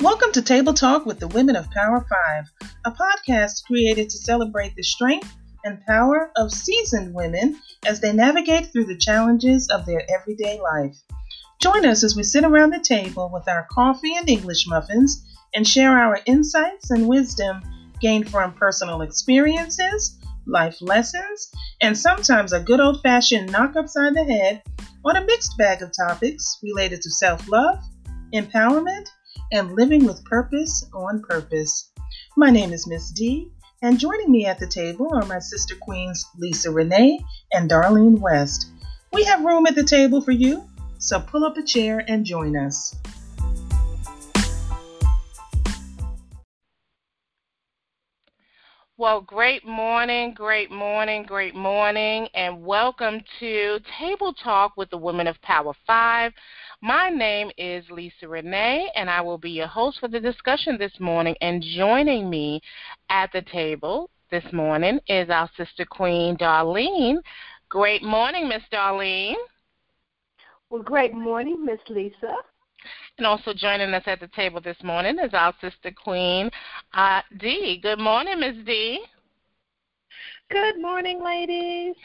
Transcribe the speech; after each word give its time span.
Welcome 0.00 0.30
to 0.34 0.42
Table 0.42 0.74
Talk 0.74 1.06
with 1.06 1.18
the 1.18 1.26
Women 1.26 1.56
of 1.56 1.68
Power 1.72 2.06
5, 2.08 2.44
a 2.84 2.90
podcast 2.92 3.64
created 3.66 4.08
to 4.08 4.16
celebrate 4.18 4.76
the 4.76 4.82
strength 4.84 5.36
and 5.64 5.84
power 5.86 6.30
of 6.36 6.52
seasoned 6.52 7.12
women 7.12 7.58
as 7.84 8.00
they 8.00 8.12
navigate 8.12 8.66
through 8.66 8.84
the 8.84 8.96
challenges 8.96 9.68
of 9.70 9.86
their 9.86 10.06
everyday 10.08 10.60
life. 10.60 10.96
Join 11.60 11.84
us 11.84 12.04
as 12.04 12.14
we 12.14 12.22
sit 12.22 12.44
around 12.44 12.70
the 12.70 12.78
table 12.78 13.28
with 13.34 13.48
our 13.48 13.66
coffee 13.72 14.14
and 14.14 14.28
English 14.28 14.68
muffins 14.68 15.26
and 15.52 15.66
share 15.66 15.98
our 15.98 16.20
insights 16.26 16.92
and 16.92 17.08
wisdom 17.08 17.60
gained 18.00 18.30
from 18.30 18.54
personal 18.54 19.02
experiences, 19.02 20.16
life 20.46 20.80
lessons, 20.80 21.50
and 21.80 21.98
sometimes 21.98 22.52
a 22.52 22.60
good 22.60 22.78
old 22.78 23.02
fashioned 23.02 23.50
knock 23.50 23.74
upside 23.74 24.14
the 24.14 24.22
head 24.22 24.62
on 25.04 25.16
a 25.16 25.24
mixed 25.24 25.58
bag 25.58 25.82
of 25.82 25.90
topics 25.90 26.58
related 26.62 27.02
to 27.02 27.10
self 27.10 27.48
love, 27.48 27.80
empowerment, 28.32 29.08
and 29.52 29.74
living 29.74 30.04
with 30.04 30.24
purpose 30.24 30.84
on 30.94 31.22
purpose. 31.22 31.90
My 32.36 32.50
name 32.50 32.72
is 32.72 32.86
Miss 32.86 33.10
D, 33.10 33.50
and 33.82 33.98
joining 33.98 34.30
me 34.30 34.46
at 34.46 34.58
the 34.58 34.66
table 34.66 35.08
are 35.14 35.24
my 35.24 35.38
sister 35.38 35.74
queens 35.80 36.24
Lisa 36.38 36.70
Renee 36.70 37.18
and 37.52 37.70
Darlene 37.70 38.18
West. 38.18 38.70
We 39.12 39.24
have 39.24 39.44
room 39.44 39.66
at 39.66 39.74
the 39.74 39.84
table 39.84 40.20
for 40.20 40.32
you, 40.32 40.68
so 40.98 41.20
pull 41.20 41.44
up 41.44 41.56
a 41.56 41.62
chair 41.62 42.04
and 42.06 42.24
join 42.24 42.56
us. 42.56 42.94
Well, 48.98 49.20
great 49.20 49.64
morning, 49.64 50.34
great 50.34 50.72
morning, 50.72 51.22
great 51.22 51.54
morning, 51.54 52.26
and 52.34 52.64
welcome 52.64 53.20
to 53.38 53.78
Table 53.96 54.34
Talk 54.34 54.76
with 54.76 54.90
the 54.90 54.98
Women 54.98 55.28
of 55.28 55.40
Power 55.40 55.72
5. 55.86 56.32
My 56.80 57.08
name 57.08 57.50
is 57.58 57.84
Lisa 57.90 58.28
Renee, 58.28 58.88
and 58.94 59.10
I 59.10 59.20
will 59.20 59.38
be 59.38 59.50
your 59.50 59.66
host 59.66 59.98
for 59.98 60.06
the 60.06 60.20
discussion 60.20 60.78
this 60.78 60.92
morning. 61.00 61.34
And 61.40 61.60
joining 61.60 62.30
me 62.30 62.60
at 63.10 63.32
the 63.32 63.42
table 63.42 64.10
this 64.30 64.44
morning 64.52 65.00
is 65.08 65.28
our 65.28 65.50
sister 65.56 65.84
queen, 65.84 66.36
Darlene. 66.36 67.16
Great 67.68 68.04
morning, 68.04 68.48
Miss 68.48 68.62
Darlene. 68.72 69.34
Well, 70.70 70.82
great 70.82 71.14
morning, 71.14 71.64
Miss 71.64 71.80
Lisa. 71.88 72.34
And 73.16 73.26
also 73.26 73.52
joining 73.52 73.92
us 73.92 74.04
at 74.06 74.20
the 74.20 74.28
table 74.28 74.60
this 74.60 74.80
morning 74.84 75.18
is 75.18 75.34
our 75.34 75.52
sister 75.60 75.90
queen, 75.90 76.48
uh, 76.94 77.22
Dee. 77.38 77.80
Good 77.82 77.98
morning, 77.98 78.38
Miss 78.38 78.54
Dee. 78.64 79.00
Good 80.48 80.80
morning, 80.80 81.24
ladies. 81.24 81.96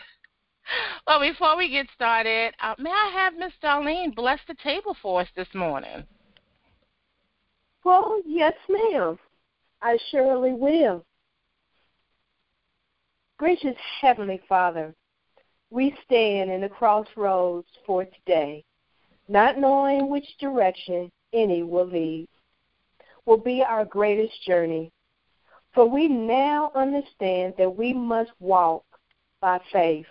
Well, 1.07 1.19
before 1.19 1.57
we 1.57 1.69
get 1.69 1.87
started, 1.93 2.53
uh, 2.61 2.75
may 2.79 2.89
I 2.89 3.11
have 3.13 3.35
Miss 3.35 3.51
Darlene 3.61 4.15
bless 4.15 4.39
the 4.47 4.55
table 4.63 4.95
for 5.01 5.19
us 5.19 5.27
this 5.35 5.47
morning? 5.53 6.05
Well, 7.83 8.21
yes, 8.25 8.53
ma'am. 8.69 9.19
I 9.81 9.97
surely 10.11 10.53
will. 10.53 11.03
Gracious 13.37 13.75
Heavenly 13.99 14.41
Father, 14.47 14.95
we 15.69 15.93
stand 16.05 16.49
in 16.49 16.61
the 16.61 16.69
crossroads 16.69 17.67
for 17.85 18.05
today 18.05 18.63
not 19.27 19.57
knowing 19.57 20.09
which 20.09 20.37
direction 20.39 21.11
any 21.33 21.63
will 21.63 21.87
lead, 21.87 22.27
will 23.25 23.37
be 23.37 23.63
our 23.63 23.85
greatest 23.85 24.33
journey. 24.45 24.91
For 25.73 25.89
we 25.89 26.07
now 26.07 26.71
understand 26.75 27.55
that 27.57 27.75
we 27.75 27.93
must 27.93 28.31
walk 28.39 28.83
by 29.41 29.59
faith 29.71 30.05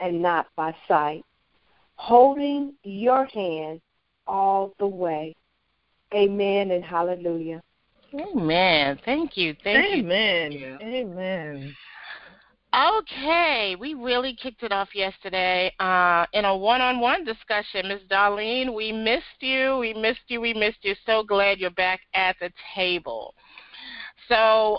and 0.00 0.20
not 0.20 0.46
by 0.56 0.74
sight, 0.88 1.24
holding 1.96 2.74
your 2.84 3.26
hand 3.26 3.80
all 4.26 4.72
the 4.78 4.86
way. 4.86 5.34
Amen 6.14 6.70
and 6.70 6.84
hallelujah. 6.84 7.62
Amen. 8.14 8.98
Thank 9.04 9.36
you. 9.36 9.54
Thank 9.62 10.04
Amen. 10.04 10.52
you. 10.52 10.78
Amen. 10.80 11.74
Okay, 12.74 13.74
we 13.80 13.94
really 13.94 14.34
kicked 14.34 14.62
it 14.62 14.70
off 14.70 14.94
yesterday 14.94 15.72
uh, 15.80 16.26
in 16.34 16.44
a 16.44 16.54
one-on-one 16.54 17.24
discussion. 17.24 17.88
Ms. 17.88 18.00
Darlene, 18.10 18.74
we 18.74 18.92
missed 18.92 19.24
you. 19.40 19.78
We 19.78 19.94
missed 19.94 20.20
you. 20.28 20.42
We 20.42 20.52
missed 20.52 20.82
you. 20.82 20.94
So 21.06 21.22
glad 21.22 21.58
you're 21.58 21.70
back 21.70 22.00
at 22.14 22.36
the 22.38 22.50
table. 22.74 23.34
So 24.28 24.78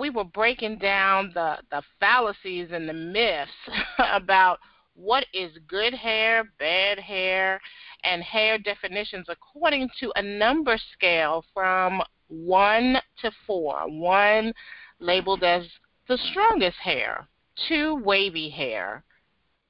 we 0.00 0.08
were 0.08 0.24
breaking 0.24 0.78
down 0.78 1.30
the, 1.34 1.58
the 1.70 1.82
fallacies 2.00 2.68
and 2.72 2.88
the 2.88 2.92
myths 2.92 3.50
about 3.98 4.58
what 4.94 5.26
is 5.34 5.52
good 5.68 5.92
hair, 5.92 6.44
bad 6.58 6.98
hair, 6.98 7.60
and 8.02 8.22
hair 8.22 8.56
definitions 8.56 9.26
according 9.28 9.90
to 10.00 10.10
a 10.16 10.22
number 10.22 10.78
scale 10.94 11.44
from 11.52 12.00
1 12.28 12.96
to 13.20 13.30
4. 13.46 13.84
1 13.88 14.52
labeled 15.00 15.44
as 15.44 15.64
the 16.08 16.18
strongest 16.30 16.78
hair, 16.78 17.28
two 17.68 17.96
wavy 17.96 18.48
hair, 18.48 19.04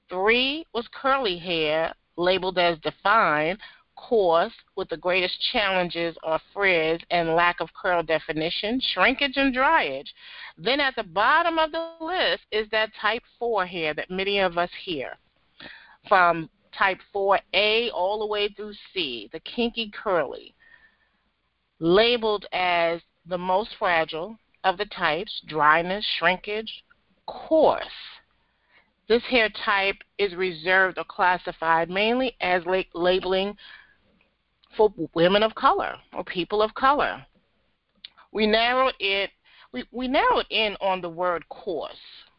three 0.08 0.64
was 0.72 0.86
curly 0.92 1.38
hair, 1.38 1.92
labeled 2.16 2.58
as 2.58 2.78
defined, 2.78 3.58
coarse, 4.08 4.52
with 4.76 4.88
the 4.88 4.96
greatest 4.96 5.38
challenges 5.52 6.16
are 6.22 6.40
frizz 6.52 7.00
and 7.10 7.34
lack 7.34 7.60
of 7.60 7.68
curl 7.80 8.02
definition, 8.02 8.80
shrinkage, 8.80 9.36
and 9.36 9.54
dryage. 9.54 10.08
Then 10.56 10.80
at 10.80 10.96
the 10.96 11.04
bottom 11.04 11.58
of 11.58 11.72
the 11.72 11.92
list 12.00 12.42
is 12.50 12.68
that 12.70 12.90
type 13.00 13.22
4 13.38 13.66
hair 13.66 13.94
that 13.94 14.10
many 14.10 14.38
of 14.38 14.58
us 14.58 14.70
hear. 14.84 15.16
From 16.08 16.48
type 16.76 16.98
4A 17.14 17.90
all 17.92 18.18
the 18.20 18.26
way 18.26 18.48
through 18.48 18.74
C, 18.92 19.28
the 19.32 19.40
kinky 19.40 19.90
curly, 19.90 20.54
labeled 21.78 22.46
as 22.52 23.00
the 23.26 23.38
most 23.38 23.70
fragile, 23.78 24.36
of 24.64 24.76
the 24.76 24.86
types 24.86 25.40
dryness, 25.46 26.04
shrinkage, 26.18 26.84
coarse. 27.26 27.84
This 29.08 29.22
hair 29.24 29.48
type 29.64 29.96
is 30.18 30.34
reserved 30.34 30.98
or 30.98 31.04
classified 31.04 31.90
mainly 31.90 32.36
as 32.40 32.62
labeling 32.94 33.56
for 34.76 34.92
women 35.14 35.42
of 35.42 35.54
color 35.54 35.96
or 36.12 36.24
people 36.24 36.62
of 36.62 36.74
color. 36.74 37.24
We 38.32 38.46
narrowed 38.46 38.94
it 39.00 39.30
we, 39.72 39.84
we 39.92 40.08
narrowed 40.08 40.46
in 40.50 40.76
on 40.80 41.00
the 41.00 41.08
word 41.08 41.48
coarse. 41.48 41.94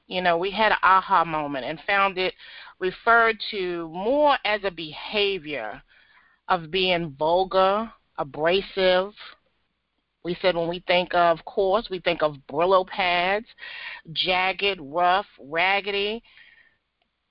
You 0.08 0.22
know, 0.22 0.38
we 0.38 0.52
had 0.52 0.74
an 0.74 0.80
aha 0.84 1.24
moment 1.24 1.64
and 1.64 1.80
found 1.88 2.18
it 2.18 2.34
referred 2.80 3.38
to 3.52 3.90
more 3.94 4.38
as 4.44 4.62
a 4.66 4.72
behavior 4.72 5.82
of 6.50 6.72
being 6.72 7.16
vulgar, 7.18 7.90
abrasive, 8.18 9.14
we 10.24 10.38
said 10.42 10.56
when 10.56 10.68
we 10.68 10.84
think 10.86 11.14
of 11.14 11.44
coarse, 11.46 11.90
we 11.90 12.00
think 12.00 12.22
of 12.22 12.38
Brillo 12.50 12.86
pads, 12.86 13.48
jagged, 14.14 14.80
rough, 14.80 15.26
raggedy. 15.40 16.22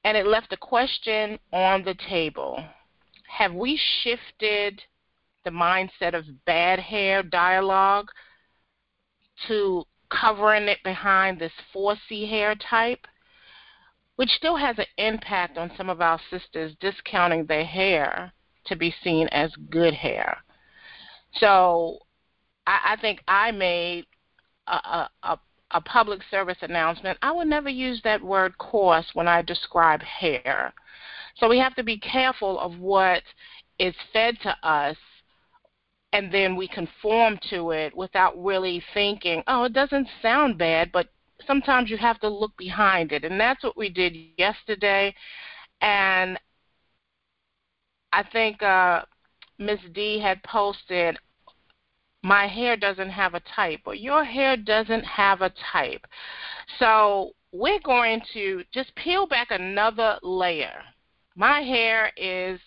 And 0.03 0.17
it 0.17 0.27
left 0.27 0.53
a 0.53 0.57
question 0.57 1.39
on 1.53 1.85
the 1.85 1.95
table. 2.09 2.65
Have 3.29 3.53
we 3.53 3.79
shifted 4.03 4.83
the 5.45 5.51
mindset 5.51 6.15
of 6.15 6.25
bad 6.45 6.79
hair 6.79 7.23
dialogue 7.23 8.09
to 9.49 9.85
covering 10.11 10.65
it 10.65 10.79
behind 10.85 11.39
this 11.39 11.53
4C 11.75 12.29
hair 12.29 12.55
type, 12.55 13.07
which 14.17 14.31
still 14.31 14.57
has 14.57 14.79
an 14.79 14.87
impact 14.99 15.57
on 15.57 15.71
some 15.77 15.89
of 15.89 16.01
our 16.01 16.21
sisters 16.31 16.75
discounting 16.81 17.47
their 17.47 17.65
hair 17.65 18.33
to 18.67 18.77
be 18.77 18.95
seen 19.03 19.29
as 19.29 19.51
good 19.71 19.95
hair. 19.95 20.39
So 21.35 21.99
I, 22.67 22.95
I 22.95 23.01
think 23.01 23.23
I 23.27 23.51
made 23.53 24.05
a, 24.67 25.09
a, 25.23 25.39
a 25.71 25.81
public 25.81 26.21
service 26.31 26.59
announcement. 26.63 27.19
I 27.23 27.33
would 27.33 27.49
never 27.49 27.69
use 27.69 28.01
that 28.05 28.23
word 28.23 28.59
coarse 28.59 29.07
when 29.15 29.29
I 29.29 29.43
describe 29.43 30.03
hair. 30.03 30.73
So 31.37 31.49
we 31.49 31.59
have 31.59 31.75
to 31.77 31.85
be 31.85 31.99
careful 31.99 32.59
of 32.59 32.79
what 32.79 33.23
is 33.79 33.95
fed 34.13 34.37
to 34.43 34.55
us 34.63 34.97
and 36.13 36.33
then 36.33 36.57
we 36.57 36.69
conform 36.69 37.39
to 37.51 37.71
it 37.71 37.97
without 37.97 38.43
really 38.43 38.83
thinking, 38.95 39.43
oh, 39.47 39.65
it 39.65 39.73
doesn't 39.73 40.09
sound 40.21 40.59
bad, 40.59 40.91
but 40.93 41.09
sometimes 41.47 41.89
you 41.89 41.97
have 41.97 42.19
to 42.21 42.29
look 42.29 42.57
behind 42.57 43.13
it. 43.13 43.25
And 43.25 43.41
that's 43.41 43.63
what 43.63 43.77
we 43.77 43.89
did 43.89 44.17
yesterday. 44.37 45.15
And 45.81 46.39
I 48.13 48.25
think 48.25 48.63
uh, 48.63 49.03
Ms. 49.59 49.79
D 49.93 50.19
had 50.21 50.43
posted 50.43 51.17
my 52.23 52.47
hair 52.47 52.77
doesn't 52.77 53.11
have 53.11 53.35
a 53.35 53.41
type 53.57 53.81
or 53.87 53.95
your 53.95 54.25
hair 54.25 54.57
doesn't 54.57 55.05
have 55.05 55.41
a 55.41 55.53
type. 55.73 56.07
So 56.79 57.31
we're 57.53 57.81
going 57.81 58.21
to 58.35 58.63
just 58.73 58.95
peel 58.95 59.27
back 59.27 59.51
another 59.51 60.19
layer. 60.23 60.83
My 61.35 61.61
hair 61.61 62.13
is 62.17 62.61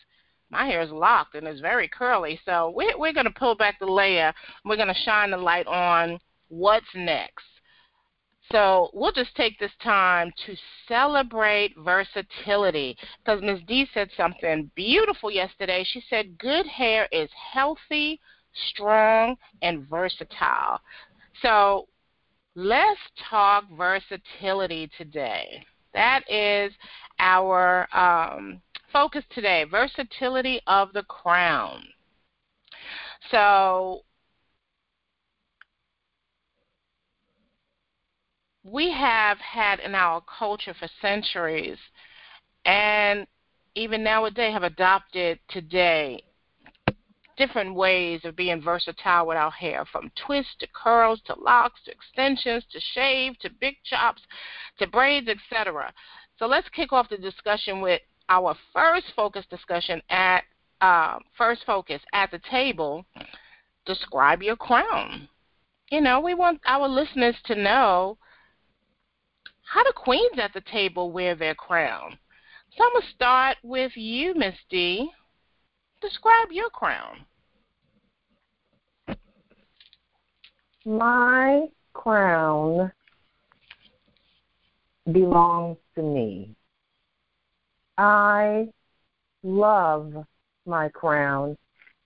my 0.54 0.66
hair 0.66 0.82
is 0.82 0.92
locked 0.92 1.36
and 1.36 1.48
it's 1.48 1.60
very 1.60 1.88
curly. 1.88 2.40
So 2.46 2.72
we're, 2.76 2.98
we're 2.98 3.14
going 3.14 3.26
to 3.26 3.32
pull 3.32 3.56
back 3.56 3.80
the 3.80 3.86
layer. 3.86 4.34
We're 4.64 4.78
going 4.78 4.88
to 4.88 5.04
shine 5.04 5.32
the 5.32 5.38
light 5.38 5.68
on 5.68 6.20
what's 6.48 6.86
next. 6.96 7.44
So 8.52 8.92
we'll 8.94 9.12
just 9.12 9.36
take 9.36 9.58
this 9.58 9.72
time 9.84 10.32
to 10.46 10.56
celebrate 10.88 11.74
versatility 11.78 12.96
because 13.24 13.42
Ms. 13.42 13.60
D 13.68 13.88
said 13.94 14.10
something 14.16 14.70
beautiful 14.76 15.32
yesterday. 15.32 15.84
She 15.88 16.04
said 16.10 16.38
good 16.38 16.68
hair 16.68 17.08
is 17.12 17.30
healthy, 17.54 18.20
strong, 18.70 19.38
and 19.62 19.88
versatile. 19.90 20.80
So 21.42 21.88
let's 22.56 23.00
talk 23.30 23.66
versatility 23.76 24.90
today. 24.98 25.66
That 25.94 26.22
is 26.30 26.74
our 27.20 27.88
um, 27.96 28.62
focus 28.94 29.26
today 29.34 29.66
versatility 29.66 30.62
of 30.68 30.94
the 30.94 31.04
crown. 31.04 31.84
So, 33.32 34.02
we 38.64 38.92
have 38.92 39.38
had 39.40 39.80
in 39.80 39.96
our 39.96 40.22
culture 40.22 40.74
for 40.74 40.88
centuries, 41.02 41.78
and 42.66 43.28
even 43.76 44.04
nowadays 44.04 44.54
have 44.54 44.64
adopted 44.64 45.40
today 45.50 46.24
different 47.36 47.74
ways 47.74 48.22
of 48.26 48.36
being 48.36 48.62
versatile 48.62 49.26
with 49.26 49.38
our 49.38 49.50
hair 49.50 49.86
from 49.92 50.12
twists 50.16 50.56
to 50.60 50.68
curls 50.74 51.20
to 51.26 51.34
locks 51.40 51.80
to 51.84 51.92
extensions 51.92 52.64
to 52.72 52.80
shave 52.94 53.38
to 53.40 53.50
big 53.60 53.76
chops 53.84 54.22
to 54.78 54.86
braids, 54.88 55.28
etc. 55.28 55.92
So 56.38 56.46
let's 56.46 56.70
kick 56.70 56.94
off 56.94 57.10
the 57.10 57.18
discussion 57.18 57.82
with 57.82 58.02
our 58.30 58.56
first 58.74 59.06
focus 59.16 59.46
discussion 59.50 60.02
at 60.10 60.44
uh, 60.82 61.20
first 61.38 61.62
focus 61.66 62.02
at 62.14 62.32
the 62.32 62.40
table. 62.50 63.06
Describe 63.86 64.42
your 64.42 64.56
crown. 64.56 65.28
You 65.92 66.02
know, 66.02 66.20
we 66.20 66.34
want 66.34 66.62
our 66.66 66.88
listeners 66.88 67.36
to 67.46 67.56
know 67.56 68.18
how 69.64 69.84
do 69.84 69.92
queens 69.96 70.38
at 70.38 70.54
the 70.54 70.62
table 70.72 71.12
wear 71.12 71.36
their 71.36 71.56
crown. 71.56 72.18
So 72.78 72.84
I'm 72.84 72.94
gonna 72.94 73.14
start 73.14 73.58
with 73.64 73.92
you, 73.96 74.34
Miss 74.36 74.56
D. 74.70 75.10
Describe 76.02 76.52
your 76.52 76.70
crown. 76.70 77.26
My 80.86 81.68
crown 81.94 82.92
belongs 85.12 85.78
to 85.96 86.02
me. 86.02 86.56
I 87.98 88.70
love 89.44 90.26
my 90.66 90.90
crown, 90.90 91.58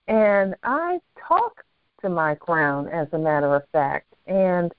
and 0.06 0.54
I 0.62 1.00
talk 1.26 1.64
to 2.02 2.08
my 2.08 2.34
crown, 2.34 2.88
as 2.88 3.08
a 3.12 3.18
matter 3.18 3.54
of 3.54 3.62
fact. 3.72 4.06
And 4.26 4.72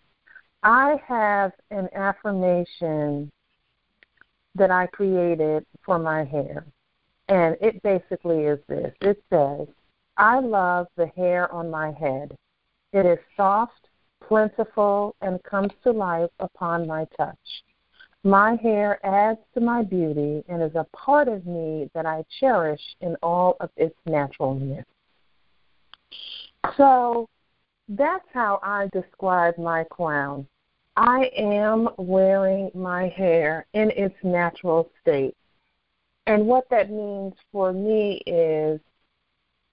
I 0.63 1.00
have 1.07 1.51
an 1.71 1.89
affirmation 1.94 3.31
that 4.56 4.71
I 4.71 4.88
created 4.88 5.65
for 5.85 6.00
my 6.00 6.23
hair. 6.23 6.65
And 7.27 7.56
it 7.61 7.81
basically 7.83 8.45
is 8.45 8.59
this 8.67 8.94
it 9.01 9.23
says, 9.29 9.67
I 10.17 10.39
love 10.39 10.88
the 10.97 11.07
hair 11.07 11.51
on 11.53 11.69
my 11.69 11.91
head. 11.91 12.35
It 12.91 13.06
is 13.06 13.19
soft, 13.38 13.88
plentiful, 14.27 15.15
and 15.21 15.41
comes 15.44 15.71
to 15.83 15.91
life 15.91 16.31
upon 16.39 16.88
my 16.88 17.06
touch. 17.15 17.38
My 18.24 18.56
hair 18.56 19.00
adds 19.06 19.39
to 19.54 19.62
my 19.62 19.81
beauty 19.81 20.44
and 20.50 20.62
is 20.62 20.75
a 20.75 20.86
part 20.94 21.27
of 21.27 21.45
me 21.45 21.89
that 21.94 22.06
I 22.06 22.25
cherish 22.39 22.81
in 23.00 23.16
all 23.24 23.56
of 23.62 23.69
its 23.77 23.95
naturalness. 24.06 24.86
So 26.75 27.30
that's 27.88 28.25
how 28.33 28.60
I 28.62 28.89
describe 28.92 29.57
my 29.57 29.86
crown. 29.86 30.48
I 30.98 31.31
am 31.38 31.89
wearing 31.98 32.71
my 32.74 33.07
hair 33.07 33.66
in 33.74 33.89
its 33.92 34.16
natural 34.21 34.92
state. 35.01 35.36
And 36.27 36.45
what 36.45 36.69
that 36.69 36.92
means 36.92 37.33
for 37.54 37.71
me 37.71 38.21
is 38.27 38.81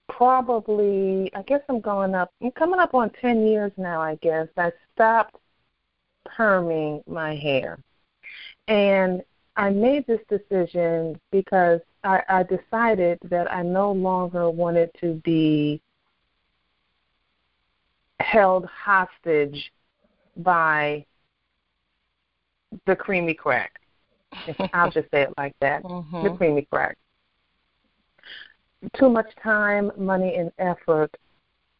probably, 0.07 1.29
I 1.35 1.41
guess 1.41 1.61
I'm 1.67 1.81
going 1.81 2.15
up, 2.15 2.31
I'm 2.41 2.51
coming 2.51 2.79
up 2.79 2.95
on 2.95 3.11
10 3.21 3.45
years 3.45 3.73
now, 3.75 4.01
I 4.01 4.15
guess. 4.15 4.47
I 4.57 4.71
stopped 4.93 5.35
perming 6.37 7.05
my 7.07 7.35
hair. 7.35 7.77
And 8.67 9.23
I 9.55 9.69
made 9.69 10.05
this 10.07 10.19
decision 10.29 11.19
because 11.31 11.79
I, 12.03 12.21
I 12.29 12.43
decided 12.43 13.19
that 13.23 13.51
I 13.51 13.63
no 13.63 13.91
longer 13.91 14.49
wanted 14.49 14.91
to 15.01 15.15
be 15.23 15.81
held 18.19 18.65
hostage 18.65 19.71
by 20.37 21.05
the 22.85 22.95
creamy 22.95 23.33
crack. 23.33 23.79
I'll 24.73 24.91
just 24.91 25.09
say 25.11 25.23
it 25.23 25.33
like 25.37 25.55
that. 25.61 25.83
Mm-hmm. 25.87 26.23
The 26.23 26.29
creamy 26.37 26.67
crack. 26.71 26.97
Too 28.99 29.09
much 29.09 29.27
time, 29.41 29.91
money, 29.97 30.35
and 30.35 30.51
effort 30.59 31.09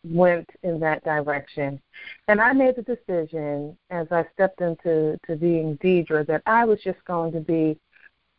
went 0.03 0.49
in 0.63 0.79
that 0.79 1.03
direction. 1.03 1.81
And 2.27 2.39
I 2.39 2.53
made 2.53 2.75
the 2.75 2.81
decision 2.83 3.77
as 3.89 4.07
I 4.11 4.25
stepped 4.33 4.61
into 4.61 5.17
to 5.27 5.35
being 5.35 5.77
Deidre 5.77 6.25
that 6.27 6.44
I 6.45 6.65
was 6.65 6.79
just 6.81 7.03
going 7.05 7.31
to 7.33 7.39
be 7.39 7.77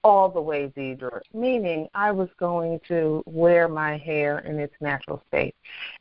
all 0.05 0.28
the 0.28 0.40
way 0.40 0.72
Deidre, 0.76 1.20
meaning 1.34 1.88
I 1.94 2.12
was 2.12 2.28
going 2.38 2.81
to 2.88 3.22
wear 3.26 3.69
my 3.69 3.99
hair 3.99 4.38
in 4.38 4.58
its 4.58 4.75
natural 4.81 5.22
state. 5.28 5.55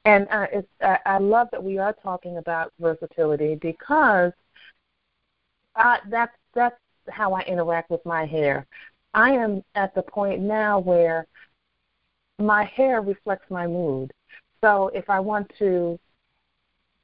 And 0.05 0.27
uh, 0.29 0.47
it's, 0.53 0.67
I, 0.81 0.99
I 1.05 1.17
love 1.17 1.49
that 1.51 1.63
we 1.63 1.77
are 1.77 1.93
talking 1.93 2.37
about 2.37 2.71
versatility 2.79 3.55
because 3.55 4.31
that's 6.09 6.35
that's 6.53 6.75
how 7.09 7.33
I 7.33 7.41
interact 7.41 7.89
with 7.89 8.05
my 8.05 8.25
hair. 8.25 8.65
I 9.13 9.31
am 9.31 9.63
at 9.75 9.95
the 9.95 10.01
point 10.01 10.41
now 10.41 10.79
where 10.79 11.25
my 12.39 12.65
hair 12.65 13.01
reflects 13.01 13.49
my 13.49 13.67
mood. 13.67 14.11
So 14.61 14.89
if 14.93 15.09
I 15.09 15.19
want 15.19 15.51
to 15.59 15.99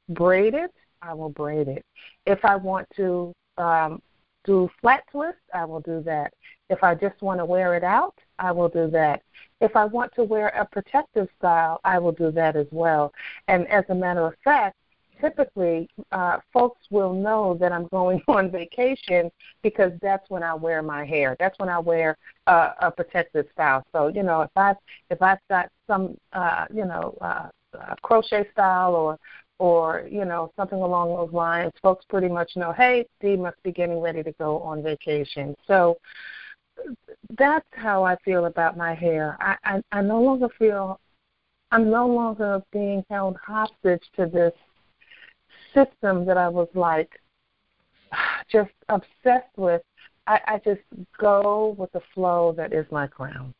braid 0.08 0.54
it, 0.54 0.72
I 1.02 1.14
will 1.14 1.28
braid 1.28 1.68
it. 1.68 1.84
If 2.26 2.44
I 2.44 2.56
want 2.56 2.88
to 2.96 3.32
um, 3.58 4.02
do 4.44 4.70
flat 4.80 5.04
twist, 5.10 5.38
I 5.52 5.64
will 5.64 5.80
do 5.80 6.02
that. 6.02 6.32
If 6.70 6.82
I 6.82 6.94
just 6.94 7.20
want 7.22 7.40
to 7.40 7.44
wear 7.44 7.74
it 7.74 7.84
out, 7.84 8.14
I 8.38 8.52
will 8.52 8.68
do 8.68 8.90
that. 8.90 9.22
If 9.60 9.76
I 9.76 9.84
want 9.84 10.14
to 10.14 10.24
wear 10.24 10.48
a 10.48 10.64
protective 10.64 11.28
style, 11.38 11.80
I 11.84 11.98
will 11.98 12.12
do 12.12 12.30
that 12.32 12.56
as 12.56 12.66
well. 12.70 13.12
And 13.48 13.66
as 13.68 13.84
a 13.88 13.94
matter 13.94 14.26
of 14.26 14.34
fact, 14.42 14.76
typically 15.20 15.88
uh, 16.12 16.38
folks 16.52 16.80
will 16.90 17.12
know 17.12 17.56
that 17.60 17.72
I'm 17.72 17.86
going 17.88 18.22
on 18.28 18.50
vacation 18.50 19.30
because 19.62 19.92
that's 20.02 20.28
when 20.30 20.42
I 20.42 20.54
wear 20.54 20.82
my 20.82 21.04
hair. 21.04 21.36
That's 21.38 21.58
when 21.58 21.68
I 21.68 21.78
wear 21.78 22.16
uh, 22.46 22.70
a 22.80 22.90
protective 22.90 23.46
style. 23.52 23.84
So 23.92 24.08
you 24.08 24.22
know, 24.22 24.42
if 24.42 24.50
I 24.56 24.74
if 25.10 25.20
I've 25.22 25.38
got 25.48 25.70
some 25.86 26.16
uh, 26.32 26.66
you 26.72 26.84
know 26.84 27.16
uh, 27.20 27.48
crochet 28.02 28.48
style 28.52 28.94
or 28.94 29.18
or 29.58 30.06
you 30.10 30.24
know 30.24 30.50
something 30.56 30.80
along 30.80 31.08
those 31.08 31.32
lines, 31.32 31.72
folks 31.82 32.04
pretty 32.08 32.28
much 32.28 32.56
know, 32.56 32.72
hey, 32.72 33.06
Dee 33.20 33.36
must 33.36 33.62
be 33.62 33.72
getting 33.72 34.00
ready 34.00 34.22
to 34.22 34.32
go 34.32 34.60
on 34.60 34.82
vacation. 34.82 35.54
So 35.66 35.98
that's 37.38 37.66
how 37.72 38.04
I 38.04 38.16
feel 38.24 38.46
about 38.46 38.76
my 38.76 38.94
hair. 38.94 39.36
I, 39.40 39.56
I 39.64 39.82
I 39.92 40.00
no 40.02 40.20
longer 40.20 40.48
feel 40.58 41.00
I'm 41.70 41.90
no 41.90 42.06
longer 42.06 42.62
being 42.72 43.04
held 43.10 43.36
hostage 43.36 44.02
to 44.16 44.26
this 44.26 44.52
system 45.74 46.24
that 46.26 46.36
I 46.36 46.48
was 46.48 46.68
like 46.74 47.10
just 48.50 48.70
obsessed 48.88 49.56
with. 49.56 49.82
I, 50.26 50.40
I 50.46 50.60
just 50.64 50.80
go 51.18 51.74
with 51.78 51.92
the 51.92 52.00
flow 52.14 52.54
that 52.56 52.72
is 52.72 52.86
my 52.90 53.06
crown. 53.06 53.52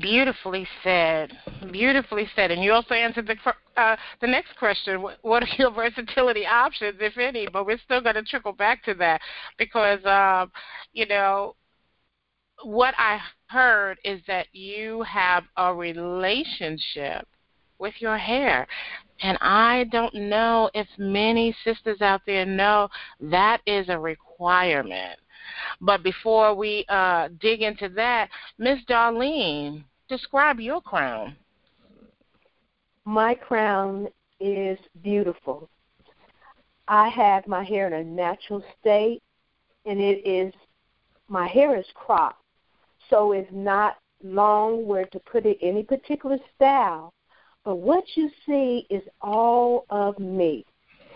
Beautifully 0.00 0.68
said. 0.84 1.32
Beautifully 1.72 2.28
said. 2.36 2.52
And 2.52 2.62
you 2.62 2.72
also 2.72 2.94
answered 2.94 3.26
the 3.26 3.80
uh, 3.80 3.96
the 4.20 4.26
next 4.26 4.56
question: 4.56 5.04
What 5.22 5.42
are 5.42 5.48
your 5.58 5.70
versatility 5.74 6.46
options, 6.46 6.98
if 7.00 7.18
any? 7.18 7.48
But 7.52 7.66
we're 7.66 7.80
still 7.84 8.00
going 8.00 8.14
to 8.14 8.22
trickle 8.22 8.52
back 8.52 8.84
to 8.84 8.94
that 8.94 9.20
because, 9.58 10.04
um, 10.04 10.52
you 10.92 11.06
know, 11.06 11.56
what 12.62 12.94
I 12.98 13.18
heard 13.48 13.98
is 14.04 14.20
that 14.28 14.46
you 14.52 15.02
have 15.02 15.44
a 15.56 15.74
relationship 15.74 17.26
with 17.80 17.94
your 17.98 18.18
hair. 18.18 18.68
And 19.22 19.36
I 19.40 19.84
don't 19.92 20.14
know 20.14 20.70
if 20.74 20.86
many 20.98 21.54
sisters 21.64 22.00
out 22.00 22.22
there 22.26 22.46
know 22.46 22.88
that 23.20 23.60
is 23.66 23.88
a 23.88 23.98
requirement. 23.98 25.18
But 25.80 26.02
before 26.02 26.54
we 26.54 26.84
uh, 26.88 27.28
dig 27.40 27.62
into 27.62 27.88
that, 27.90 28.30
Miss 28.58 28.78
Darlene, 28.88 29.84
describe 30.08 30.60
your 30.60 30.80
crown. 30.80 31.36
My 33.04 33.34
crown 33.34 34.08
is 34.38 34.78
beautiful. 35.02 35.68
I 36.88 37.08
have 37.08 37.46
my 37.46 37.62
hair 37.62 37.86
in 37.86 37.92
a 37.92 38.04
natural 38.04 38.64
state, 38.80 39.22
and 39.86 40.00
it 40.00 40.26
is 40.26 40.52
my 41.28 41.46
hair 41.46 41.78
is 41.78 41.86
cropped, 41.94 42.42
so 43.08 43.32
it's 43.32 43.50
not 43.52 43.98
long 44.24 44.86
where 44.86 45.06
to 45.06 45.20
put 45.20 45.46
it 45.46 45.58
any 45.62 45.84
particular 45.84 46.38
style. 46.56 47.12
But 47.64 47.76
what 47.76 48.04
you 48.14 48.30
see 48.46 48.86
is 48.90 49.02
all 49.20 49.84
of 49.90 50.18
me. 50.18 50.64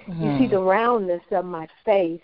Mm-hmm. 0.08 0.22
You 0.22 0.38
see 0.38 0.46
the 0.46 0.60
roundness 0.60 1.22
of 1.30 1.44
my 1.44 1.66
face. 1.84 2.20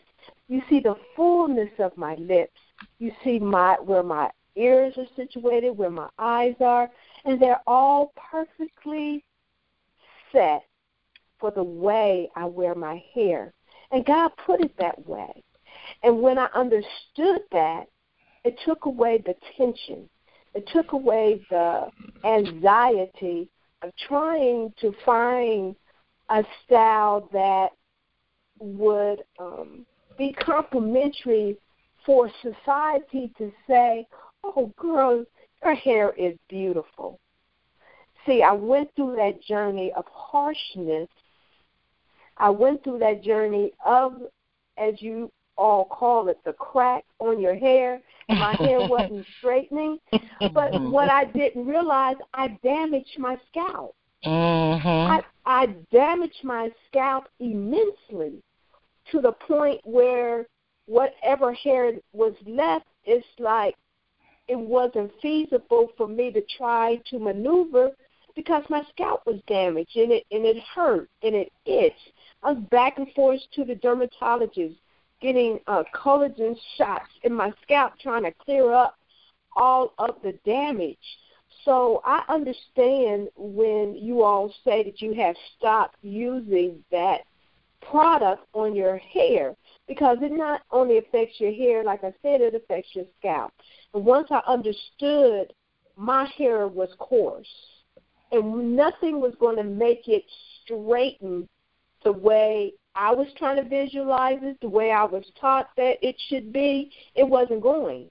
You 0.49 0.62
see 0.69 0.81
the 0.81 0.97
fullness 1.17 1.71
of 1.79 1.97
my 1.97 2.15
lips. 2.17 2.61
You 2.99 3.12
see 3.25 3.39
my 3.39 3.77
where 3.81 4.03
my 4.03 4.31
ears 4.57 4.95
are 4.99 5.07
situated, 5.17 5.71
where 5.71 5.91
my 5.91 6.09
eyes 6.19 6.57
are, 6.61 6.91
and 7.25 7.41
they're 7.41 7.62
all 7.67 8.12
perfectly 8.31 9.25
set 10.33 10.65
for 11.39 11.50
the 11.50 11.62
way 11.62 12.29
I 12.37 12.45
wear 12.45 12.75
my 12.75 13.03
hair. 13.15 13.53
And 13.91 14.05
God 14.05 14.33
put 14.45 14.61
it 14.61 14.77
that 14.79 15.07
way. 15.07 15.43
And 16.03 16.21
when 16.21 16.39
I 16.39 16.49
understood 16.55 17.41
that, 17.53 17.89
it 18.45 18.59
took 18.65 18.85
away 18.85 19.23
the 19.25 19.35
tension. 19.57 20.09
It 20.55 20.69
took 20.73 20.93
away 20.93 21.45
the 21.50 21.89
anxiety 22.25 23.49
trying 24.08 24.72
to 24.80 24.92
find 25.04 25.75
a 26.28 26.44
style 26.64 27.28
that 27.32 27.70
would 28.58 29.22
um, 29.38 29.87
be 30.18 30.32
complimentary 30.32 31.56
for 32.04 32.30
society 32.42 33.32
to 33.38 33.52
say, 33.66 34.06
oh, 34.44 34.72
girl, 34.76 35.25
your 35.62 35.75
hair 35.75 36.12
is 36.16 36.37
beautiful. 36.49 37.18
See, 38.26 38.42
I 38.42 38.52
went 38.52 38.94
through 38.94 39.16
that 39.16 39.42
journey 39.42 39.92
of 39.96 40.04
harshness. 40.12 41.08
I 42.37 42.50
went 42.50 42.84
through 42.84 42.99
that 42.99 43.22
journey 43.22 43.72
of, 43.84 44.14
as 44.76 44.94
you 45.00 45.30
all 45.57 45.85
call 45.85 46.28
it, 46.28 46.38
the 46.45 46.52
crack 46.54 47.04
on 47.19 47.40
your 47.40 47.54
hair. 47.54 48.00
My 48.28 48.54
hair 48.54 48.78
wasn't 48.88 49.26
straightening. 49.38 49.99
But 50.52 50.80
what 50.80 51.11
I 51.11 51.25
didn't 51.25 51.66
realize, 51.66 52.16
I 52.35 52.59
damaged 52.62 53.19
my 53.19 53.37
scalp. 53.50 53.95
Mm-hmm. 54.25 54.88
I, 54.88 55.23
I 55.47 55.66
damaged 55.90 56.45
my 56.45 56.71
scalp 56.88 57.25
immensely 57.40 58.42
to 59.11 59.21
the 59.21 59.33
point 59.33 59.80
where 59.85 60.47
whatever 60.87 61.52
hair 61.52 61.92
was 62.12 62.35
left, 62.47 62.87
it's 63.04 63.26
like 63.38 63.75
it 64.49 64.59
wasn't 64.59 65.12
feasible 65.23 65.88
for 65.97 66.09
me 66.09 66.33
to 66.33 66.42
try 66.57 67.00
to 67.11 67.19
maneuver 67.19 67.90
because 68.35 68.64
my 68.69 68.83
scalp 68.90 69.23
was 69.26 69.40
damaged 69.47 69.97
and 69.97 70.12
it 70.12 70.25
and 70.30 70.45
it 70.45 70.59
hurt 70.75 71.09
and 71.23 71.35
it 71.35 71.52
itched. 71.64 72.12
I 72.42 72.52
was 72.52 72.62
back 72.71 72.99
and 72.99 73.11
forth 73.14 73.40
to 73.54 73.64
the 73.64 73.75
dermatologist 73.76 74.76
getting 75.21 75.61
uh, 75.67 75.83
collagen 75.95 76.57
shots 76.77 77.11
in 77.23 77.33
my 77.33 77.53
scalp 77.62 77.93
trying 78.00 78.25
to 78.25 78.33
clear 78.33 78.73
up 78.73 78.97
all 79.57 79.93
of 79.99 80.17
the 80.23 80.33
damage. 80.45 80.99
So 81.65 82.00
I 82.05 82.23
understand 82.29 83.29
when 83.37 83.95
you 83.95 84.23
all 84.23 84.53
say 84.65 84.83
that 84.85 85.03
you 85.03 85.12
have 85.15 85.37
stopped 85.59 85.97
using 86.03 86.83
that 86.91 87.21
product 87.83 88.47
on 88.55 88.75
your 88.75 88.99
hair 88.99 89.55
because 89.89 90.19
it 90.23 90.33
not 90.33 90.62
only 90.71 90.99
affects 90.99 91.41
your 91.41 91.53
hair, 91.53 91.83
like 91.85 92.05
I 92.05 92.12
said, 92.23 92.41
it 92.41 92.55
affects 92.55 92.91
your 92.95 93.07
scalp. 93.19 93.53
And 93.95 94.05
once 94.05 94.29
I 94.31 94.41
understood 94.47 95.53
my 95.97 96.31
hair 96.37 96.69
was 96.69 96.89
coarse 96.99 97.47
and 98.33 98.77
nothing 98.77 99.21
was 99.21 99.35
going 99.41 99.57
to 99.57 99.65
make 99.65 100.09
it 100.09 100.25
straighten 100.62 101.49
the 102.05 102.12
way 102.12 102.73
I 102.94 103.12
was 103.12 103.28
trying 103.37 103.56
to 103.56 103.68
visualize 103.68 104.38
it, 104.42 104.59
the 104.61 104.68
way 104.68 104.90
I 104.90 105.04
was 105.04 105.25
taught 105.40 105.70
that 105.76 105.97
it 106.02 106.16
should 106.28 106.52
be, 106.52 106.90
it 107.14 107.26
wasn't 107.26 107.62
going 107.62 108.09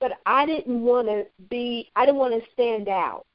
but 0.00 0.12
I 0.26 0.46
didn't 0.46 0.82
want 0.82 1.08
to 1.08 1.26
be, 1.50 1.90
I 1.96 2.06
didn't 2.06 2.18
want 2.18 2.34
to 2.34 2.50
stand 2.52 2.88
out. 2.88 3.26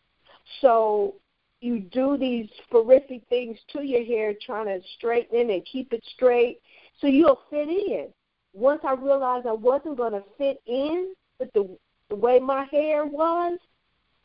So 0.62 1.16
you 1.62 1.80
do 1.80 2.18
these 2.18 2.50
horrific 2.72 3.24
things 3.30 3.58
to 3.70 3.84
your 3.84 4.04
hair, 4.04 4.34
trying 4.46 4.68
to 4.68 4.80
straighten 4.98 5.38
it 5.38 5.54
and 5.54 5.66
keep 5.66 5.94
it 5.94 6.04
straight, 6.16 6.60
so 7.00 7.08
you'll 7.08 7.42
fit 7.50 7.70
in. 7.70 8.08
Once 8.54 8.82
I 8.84 8.94
realized 8.94 9.48
I 9.48 9.54
wasn't 9.54 9.98
going 9.98 10.14
to 10.14 10.24
fit 10.38 10.62
in 10.68 11.14
with 11.40 11.52
the, 11.54 11.78
the 12.10 12.16
way 12.16 12.40
my 12.40 12.66
hair 12.66 13.06
was, 13.06 13.58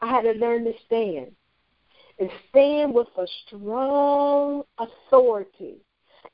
I 0.00 0.08
had 0.08 0.22
to 0.22 0.32
learn 0.32 0.64
to 0.64 0.72
stand. 0.86 1.32
And 2.20 2.30
stand 2.50 2.92
with 2.92 3.06
a 3.16 3.26
strong 3.46 4.64
authority. 4.78 5.76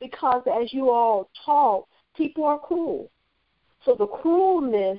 Because 0.00 0.42
as 0.60 0.72
you 0.72 0.90
all 0.90 1.30
talk, 1.44 1.88
people 2.16 2.44
are 2.44 2.58
cruel. 2.58 3.10
So 3.84 3.94
the 3.94 4.06
cruelness 4.06 4.98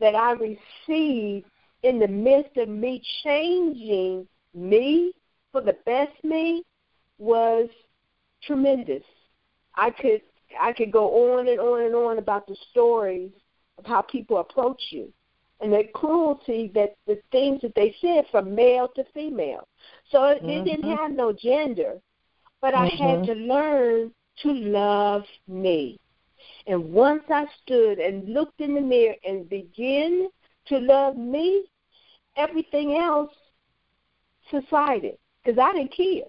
that 0.00 0.14
I 0.14 0.32
received 0.32 1.46
in 1.82 1.98
the 1.98 2.08
midst 2.08 2.56
of 2.56 2.68
me 2.68 3.02
changing 3.22 4.26
me 4.54 5.12
for 5.52 5.60
the 5.60 5.76
best 5.86 6.12
me 6.22 6.62
was 7.18 7.68
tremendous. 8.42 9.04
I 9.74 9.90
could 9.90 10.22
I 10.60 10.72
could 10.72 10.92
go 10.92 11.36
on 11.36 11.48
and 11.48 11.58
on 11.58 11.82
and 11.82 11.94
on 11.94 12.18
about 12.18 12.46
the 12.46 12.56
stories 12.70 13.32
of 13.78 13.86
how 13.86 14.02
people 14.02 14.38
approach 14.38 14.80
you 14.90 15.12
and 15.60 15.72
the 15.72 15.84
cruelty 15.94 16.70
that 16.74 16.94
the 17.06 17.18
things 17.32 17.62
that 17.62 17.74
they 17.74 17.94
said 18.00 18.24
from 18.30 18.54
male 18.54 18.88
to 18.88 19.04
female. 19.14 19.66
So 20.10 20.24
it, 20.24 20.42
mm-hmm. 20.42 20.48
it 20.50 20.64
didn't 20.64 20.96
have 20.96 21.10
no 21.10 21.32
gender, 21.32 22.00
but 22.64 22.72
mm-hmm. 22.72 22.82
I 22.82 23.08
had 23.08 23.18
mm-hmm. 23.18 23.26
to 23.26 23.34
learn 23.34 24.12
to 24.42 24.50
love 24.50 25.24
me. 25.46 26.00
And 26.66 26.94
once 26.94 27.22
I 27.28 27.44
stood 27.62 27.98
and 27.98 28.26
looked 28.26 28.58
in 28.62 28.74
the 28.74 28.80
mirror 28.80 29.16
and 29.22 29.46
began 29.50 30.28
to 30.68 30.78
love 30.78 31.14
me, 31.14 31.66
everything 32.38 32.96
else 32.96 33.30
subsided 34.50 35.18
because 35.44 35.58
I 35.58 35.74
didn't 35.74 35.94
care. 35.94 36.24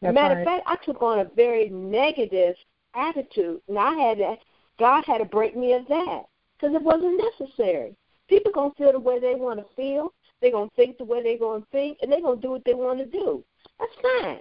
That's 0.00 0.14
Matter 0.14 0.36
right. 0.36 0.40
of 0.42 0.46
fact, 0.46 0.62
I 0.68 0.76
took 0.86 1.02
on 1.02 1.18
a 1.18 1.30
very 1.34 1.68
negative 1.70 2.54
attitude, 2.94 3.60
and 3.66 3.76
I 3.76 3.94
had 3.94 4.18
to, 4.18 4.36
God 4.78 5.02
had 5.06 5.18
to 5.18 5.24
break 5.24 5.56
me 5.56 5.72
of 5.72 5.88
that 5.88 6.22
because 6.56 6.76
it 6.76 6.82
wasn't 6.82 7.20
necessary. 7.40 7.96
People 8.28 8.52
gonna 8.52 8.74
feel 8.78 8.92
the 8.92 9.00
way 9.00 9.18
they 9.18 9.34
want 9.34 9.58
to 9.58 9.66
feel. 9.74 10.12
They're 10.40 10.52
gonna 10.52 10.70
think 10.76 10.98
the 10.98 11.04
way 11.04 11.20
they're 11.20 11.36
gonna 11.36 11.66
think, 11.72 11.98
and 12.00 12.12
they're 12.12 12.22
gonna 12.22 12.40
do 12.40 12.52
what 12.52 12.64
they 12.64 12.74
want 12.74 13.00
to 13.00 13.06
do. 13.06 13.42
That's 13.80 13.92
fine. 14.00 14.40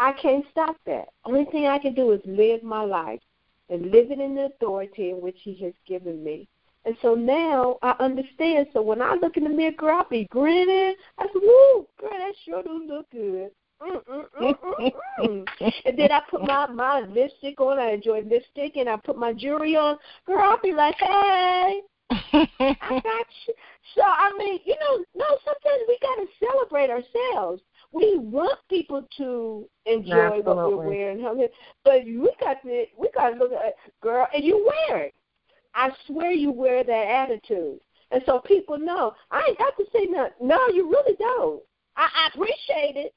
I 0.00 0.12
can't 0.12 0.46
stop 0.50 0.76
that. 0.86 1.08
Only 1.26 1.44
thing 1.44 1.66
I 1.66 1.78
can 1.78 1.92
do 1.92 2.12
is 2.12 2.22
live 2.24 2.62
my 2.62 2.82
life 2.82 3.20
and 3.68 3.90
living 3.90 4.22
in 4.22 4.34
the 4.34 4.46
authority 4.46 5.10
in 5.10 5.20
which 5.20 5.36
He 5.42 5.54
has 5.62 5.74
given 5.86 6.24
me. 6.24 6.48
And 6.86 6.96
so 7.02 7.14
now 7.14 7.76
I 7.82 7.94
understand. 8.00 8.68
So 8.72 8.80
when 8.80 9.02
I 9.02 9.16
look 9.16 9.36
in 9.36 9.44
the 9.44 9.50
mirror, 9.50 9.72
girl, 9.72 10.00
I 10.00 10.08
be 10.08 10.24
grinning. 10.30 10.94
I 11.18 11.26
say, 11.26 11.32
"Woo, 11.34 11.86
girl, 12.00 12.10
that 12.12 12.32
sure 12.46 12.62
do 12.62 12.82
look 12.88 13.10
good." 13.10 13.50
And 15.84 15.98
then 15.98 16.12
I 16.12 16.22
put 16.30 16.46
my 16.46 16.66
my 16.68 17.00
lipstick 17.00 17.60
on. 17.60 17.78
I 17.78 17.90
enjoy 17.90 18.22
lipstick, 18.22 18.76
and 18.76 18.88
I 18.88 18.96
put 18.96 19.18
my 19.18 19.34
jewelry 19.34 19.76
on. 19.76 19.98
Girl, 20.24 20.38
I'll 20.38 20.60
be 20.62 20.72
like, 20.72 20.96
"Hey, 20.98 21.82
I 22.10 22.46
got 23.04 23.26
you." 23.46 23.54
So 23.94 24.02
I 24.02 24.32
mean, 24.38 24.60
you 24.64 24.76
know, 24.80 25.04
no. 25.14 25.26
Sometimes 25.44 25.82
we 25.86 25.98
gotta 26.00 26.26
celebrate 26.38 26.88
ourselves 26.88 27.60
we 27.92 28.18
want 28.18 28.58
people 28.68 29.06
to 29.16 29.68
enjoy 29.86 30.38
Absolutely. 30.38 30.42
what 30.42 30.76
we're 30.76 30.88
wearing, 30.88 31.48
but 31.84 32.04
we 32.04 32.30
got 32.40 32.62
to 32.62 32.84
we 32.98 33.10
got 33.14 33.30
to 33.30 33.36
look 33.36 33.52
at 33.52 33.74
girl, 34.00 34.26
and 34.34 34.44
you 34.44 34.70
wear 34.88 35.04
it. 35.04 35.14
I 35.74 35.90
swear 36.06 36.32
you 36.32 36.50
wear 36.52 36.84
that 36.84 36.90
attitude, 36.90 37.80
and 38.10 38.22
so 38.26 38.40
people 38.40 38.78
know. 38.78 39.12
I 39.30 39.44
ain't 39.48 39.58
got 39.58 39.76
to 39.76 39.84
say 39.92 40.06
nothing. 40.06 40.32
No, 40.40 40.68
you 40.68 40.88
really 40.88 41.16
don't. 41.16 41.62
I, 41.96 42.08
I 42.14 42.28
appreciate 42.28 42.96
it, 42.96 43.14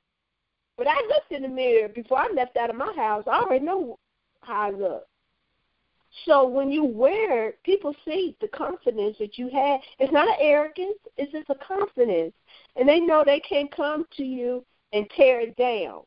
but 0.77 0.87
I 0.87 0.95
looked 1.07 1.31
in 1.31 1.43
the 1.43 1.49
mirror 1.49 1.89
before 1.89 2.19
I 2.19 2.29
left 2.33 2.57
out 2.57 2.69
of 2.69 2.75
my 2.75 2.93
house. 2.95 3.23
I 3.27 3.41
already 3.41 3.65
know 3.65 3.99
how 4.41 4.61
I 4.61 4.69
look. 4.71 5.07
So 6.25 6.47
when 6.47 6.71
you 6.71 6.83
wear 6.83 7.49
it, 7.49 7.63
people 7.63 7.95
see 8.05 8.35
the 8.39 8.47
confidence 8.49 9.17
that 9.19 9.37
you 9.37 9.49
have. 9.49 9.79
It's 9.99 10.13
not 10.13 10.27
an 10.27 10.35
arrogance, 10.39 10.99
it's 11.17 11.31
just 11.31 11.49
a 11.49 11.55
confidence. 11.55 12.33
And 12.75 12.87
they 12.87 12.99
know 12.99 13.23
they 13.23 13.39
can't 13.39 13.71
come 13.75 14.05
to 14.17 14.23
you 14.23 14.65
and 14.93 15.09
tear 15.15 15.41
it 15.41 15.55
down. 15.55 16.01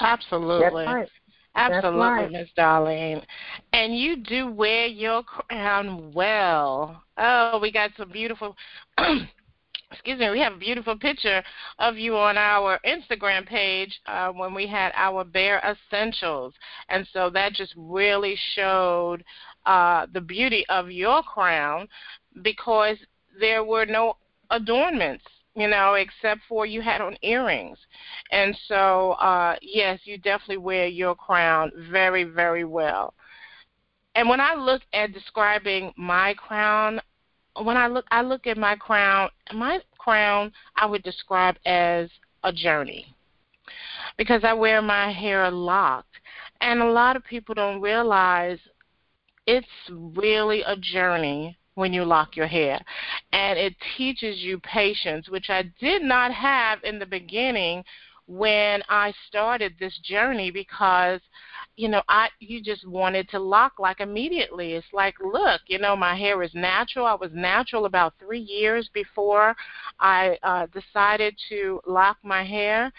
Absolutely. 0.00 0.86
Right. 0.86 1.08
Absolutely, 1.56 2.00
right. 2.00 2.32
Miss 2.32 2.48
Darlene. 2.58 3.24
And 3.72 3.96
you 3.96 4.16
do 4.16 4.50
wear 4.50 4.86
your 4.86 5.22
crown 5.22 6.12
well. 6.12 7.00
Oh, 7.16 7.60
we 7.62 7.70
got 7.70 7.90
some 7.96 8.10
beautiful 8.10 8.56
excuse 9.94 10.18
me, 10.18 10.30
we 10.30 10.40
have 10.40 10.54
a 10.54 10.58
beautiful 10.58 10.98
picture 10.98 11.42
of 11.78 11.96
you 11.96 12.16
on 12.16 12.36
our 12.36 12.80
Instagram 12.84 13.46
page 13.46 14.00
uh, 14.06 14.30
when 14.30 14.52
we 14.52 14.66
had 14.66 14.92
our 14.96 15.22
Bare 15.22 15.60
Essentials. 15.60 16.52
And 16.88 17.06
so 17.12 17.30
that 17.30 17.52
just 17.52 17.72
really 17.76 18.36
showed 18.54 19.24
uh, 19.66 20.06
the 20.12 20.20
beauty 20.20 20.64
of 20.68 20.90
your 20.90 21.22
crown 21.22 21.86
because 22.42 22.96
there 23.38 23.62
were 23.62 23.86
no 23.86 24.16
adornments 24.54 25.24
you 25.56 25.68
know, 25.68 25.94
except 25.94 26.40
for 26.48 26.66
you 26.66 26.80
had 26.80 27.00
on 27.00 27.16
earrings. 27.22 27.78
And 28.32 28.56
so, 28.66 29.12
uh, 29.12 29.56
yes, 29.62 30.00
you 30.04 30.18
definitely 30.18 30.56
wear 30.58 30.86
your 30.86 31.14
crown 31.14 31.70
very, 31.90 32.24
very 32.24 32.64
well. 32.64 33.14
And 34.16 34.28
when 34.28 34.40
I 34.40 34.54
look 34.54 34.82
at 34.92 35.12
describing 35.12 35.92
my 35.96 36.34
crown, 36.34 37.00
when 37.62 37.76
I 37.76 37.86
look 37.86 38.04
I 38.10 38.22
look 38.22 38.46
at 38.46 38.56
my 38.56 38.74
crown, 38.74 39.30
my 39.52 39.78
crown 39.98 40.52
I 40.76 40.86
would 40.86 41.02
describe 41.02 41.56
as 41.66 42.10
a 42.42 42.52
journey. 42.52 43.06
Because 44.16 44.42
I 44.44 44.52
wear 44.52 44.82
my 44.82 45.12
hair 45.12 45.50
locked. 45.50 46.16
And 46.60 46.80
a 46.80 46.90
lot 46.90 47.16
of 47.16 47.24
people 47.24 47.54
don't 47.54 47.80
realize 47.80 48.58
it's 49.46 49.66
really 49.90 50.62
a 50.62 50.76
journey 50.76 51.56
when 51.74 51.92
you 51.92 52.04
lock 52.04 52.36
your 52.36 52.46
hair. 52.46 52.80
And 53.32 53.58
it 53.58 53.74
teaches 53.96 54.38
you 54.38 54.58
patience, 54.60 55.28
which 55.28 55.50
I 55.50 55.64
did 55.80 56.02
not 56.02 56.32
have 56.32 56.78
in 56.84 56.98
the 56.98 57.06
beginning 57.06 57.84
when 58.26 58.82
I 58.88 59.12
started 59.28 59.74
this 59.78 59.98
journey 60.02 60.50
because 60.50 61.20
you 61.76 61.88
know 61.88 62.02
I 62.08 62.28
you 62.40 62.62
just 62.62 62.86
wanted 62.86 63.28
to 63.30 63.38
lock 63.38 63.74
like 63.78 64.00
immediately. 64.00 64.72
It's 64.72 64.86
like, 64.94 65.14
look, 65.20 65.60
you 65.66 65.78
know, 65.78 65.94
my 65.94 66.16
hair 66.16 66.42
is 66.42 66.54
natural. 66.54 67.04
I 67.06 67.14
was 67.14 67.32
natural 67.34 67.84
about 67.84 68.14
3 68.18 68.38
years 68.38 68.88
before 68.94 69.54
I 70.00 70.38
uh 70.42 70.66
decided 70.72 71.36
to 71.50 71.80
lock 71.86 72.16
my 72.22 72.44
hair 72.44 72.90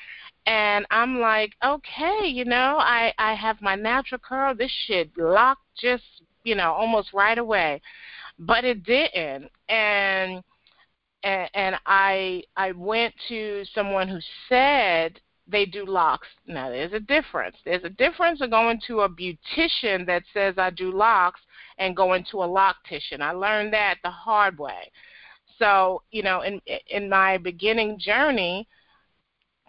and 0.46 0.86
I'm 0.91 1.20
like, 1.20 1.53
okay, 1.63 2.27
you 2.27 2.46
know, 2.46 2.77
I 2.79 3.12
I 3.17 3.34
have 3.34 3.62
my 3.62 3.75
natural 3.75 4.20
curl. 4.20 4.53
This 4.53 4.72
should 4.86 5.10
lock 5.17 5.58
just, 5.79 6.03
you 6.44 6.55
know, 6.55 6.72
almost 6.74 7.13
right 7.13 7.38
away 7.38 7.82
but 8.39 8.63
it 8.63 8.83
didn't. 8.83 9.49
And 9.69 10.43
and, 11.23 11.49
and 11.53 11.75
I 11.85 12.43
I 12.55 12.71
went 12.73 13.13
to 13.29 13.63
someone 13.73 14.07
who 14.07 14.19
said 14.49 15.19
they 15.47 15.65
do 15.65 15.85
locks. 15.85 16.27
Now 16.47 16.69
there's 16.69 16.93
a 16.93 16.99
difference. 16.99 17.57
There's 17.65 17.83
a 17.83 17.89
difference 17.89 18.41
of 18.41 18.49
going 18.49 18.81
to 18.87 19.01
a 19.01 19.09
beautician 19.09 20.05
that 20.07 20.23
says 20.33 20.55
I 20.57 20.69
do 20.71 20.91
locks 20.91 21.41
and 21.77 21.95
going 21.95 22.25
to 22.31 22.43
a 22.43 22.47
loctician. 22.47 23.21
I 23.21 23.31
learned 23.31 23.73
that 23.73 23.95
the 24.03 24.09
hard 24.09 24.57
way. 24.57 24.91
So, 25.59 26.01
you 26.11 26.23
know, 26.23 26.41
in 26.41 26.61
in 26.89 27.09
my 27.09 27.37
beginning 27.37 27.99
journey, 27.99 28.67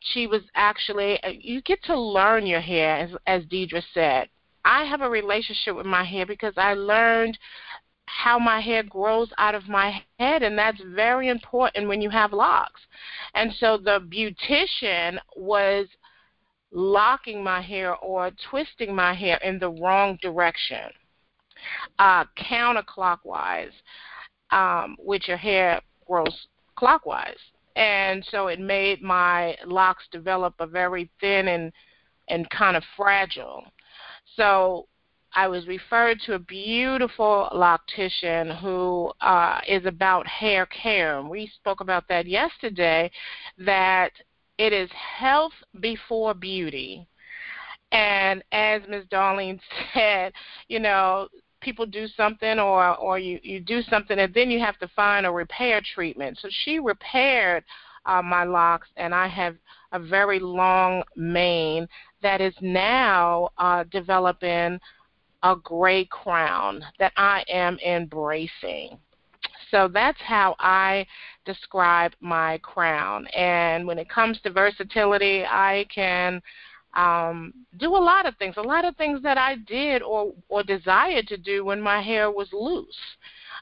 she 0.02 0.26
was 0.26 0.42
actually 0.54 1.22
uh, 1.22 1.32
you 1.38 1.62
get 1.62 1.82
to 1.84 1.98
learn 1.98 2.46
your 2.46 2.60
hair 2.60 2.96
as 2.96 3.10
as 3.26 3.44
Deidre 3.44 3.82
said. 3.94 4.28
I 4.64 4.84
have 4.84 5.00
a 5.00 5.08
relationship 5.08 5.76
with 5.76 5.86
my 5.86 6.02
hair 6.02 6.26
because 6.26 6.54
I 6.56 6.74
learned 6.74 7.38
how 8.06 8.38
my 8.38 8.60
hair 8.60 8.82
grows 8.82 9.30
out 9.38 9.54
of 9.54 9.68
my 9.68 10.02
head 10.18 10.42
and 10.42 10.56
that's 10.58 10.80
very 10.94 11.28
important 11.28 11.88
when 11.88 12.00
you 12.00 12.10
have 12.10 12.32
locks. 12.32 12.80
And 13.34 13.52
so 13.54 13.76
the 13.76 14.00
beautician 14.00 15.18
was 15.36 15.86
locking 16.72 17.42
my 17.42 17.60
hair 17.60 17.96
or 17.96 18.30
twisting 18.50 18.94
my 18.94 19.14
hair 19.14 19.38
in 19.38 19.58
the 19.58 19.70
wrong 19.70 20.18
direction, 20.22 20.90
uh, 21.98 22.24
counterclockwise, 22.38 23.72
um, 24.50 24.96
which 24.98 25.28
your 25.28 25.36
hair 25.36 25.80
grows 26.06 26.46
clockwise. 26.76 27.38
And 27.74 28.24
so 28.30 28.46
it 28.46 28.60
made 28.60 29.02
my 29.02 29.56
locks 29.66 30.04
develop 30.10 30.54
a 30.60 30.66
very 30.66 31.10
thin 31.20 31.48
and 31.48 31.72
and 32.28 32.48
kind 32.50 32.76
of 32.76 32.82
fragile. 32.96 33.64
So 34.34 34.88
I 35.36 35.48
was 35.48 35.66
referred 35.66 36.18
to 36.22 36.32
a 36.32 36.38
beautiful 36.38 37.50
loctician 37.52 38.58
who 38.58 39.12
uh, 39.20 39.60
is 39.68 39.84
about 39.84 40.26
hair 40.26 40.64
care. 40.64 41.18
And 41.18 41.28
we 41.28 41.46
spoke 41.54 41.80
about 41.82 42.08
that 42.08 42.26
yesterday, 42.26 43.10
that 43.58 44.12
it 44.56 44.72
is 44.72 44.88
health 44.92 45.52
before 45.78 46.32
beauty. 46.32 47.06
And 47.92 48.42
as 48.50 48.80
Ms. 48.88 49.04
Darlene 49.12 49.60
said, 49.94 50.32
you 50.68 50.80
know, 50.80 51.28
people 51.60 51.84
do 51.84 52.06
something 52.08 52.58
or 52.58 52.96
or 52.96 53.18
you 53.18 53.38
you 53.42 53.60
do 53.60 53.82
something 53.82 54.18
and 54.18 54.32
then 54.32 54.50
you 54.50 54.60
have 54.60 54.78
to 54.78 54.88
find 54.88 55.26
a 55.26 55.30
repair 55.30 55.82
treatment. 55.94 56.38
So 56.40 56.48
she 56.64 56.78
repaired 56.78 57.62
uh, 58.06 58.22
my 58.22 58.44
locks 58.44 58.88
and 58.96 59.14
I 59.14 59.26
have 59.28 59.56
a 59.92 59.98
very 59.98 60.38
long 60.38 61.02
mane 61.14 61.88
that 62.22 62.40
is 62.40 62.54
now 62.60 63.50
uh, 63.58 63.84
developing 63.90 64.80
a 65.42 65.56
gray 65.56 66.04
crown 66.06 66.84
that 66.98 67.12
I 67.16 67.44
am 67.48 67.78
embracing. 67.86 68.98
So 69.70 69.88
that's 69.88 70.20
how 70.20 70.54
I 70.58 71.06
describe 71.44 72.12
my 72.20 72.58
crown. 72.58 73.26
And 73.28 73.86
when 73.86 73.98
it 73.98 74.08
comes 74.08 74.40
to 74.42 74.50
versatility, 74.50 75.44
I 75.44 75.86
can 75.92 76.40
um, 76.94 77.52
do 77.78 77.94
a 77.94 77.98
lot 77.98 78.26
of 78.26 78.36
things, 78.36 78.54
a 78.56 78.62
lot 78.62 78.84
of 78.84 78.96
things 78.96 79.22
that 79.22 79.38
I 79.38 79.56
did 79.66 80.02
or, 80.02 80.32
or 80.48 80.62
desired 80.62 81.26
to 81.28 81.36
do 81.36 81.64
when 81.64 81.80
my 81.80 82.00
hair 82.00 82.30
was 82.30 82.48
loose. 82.52 82.96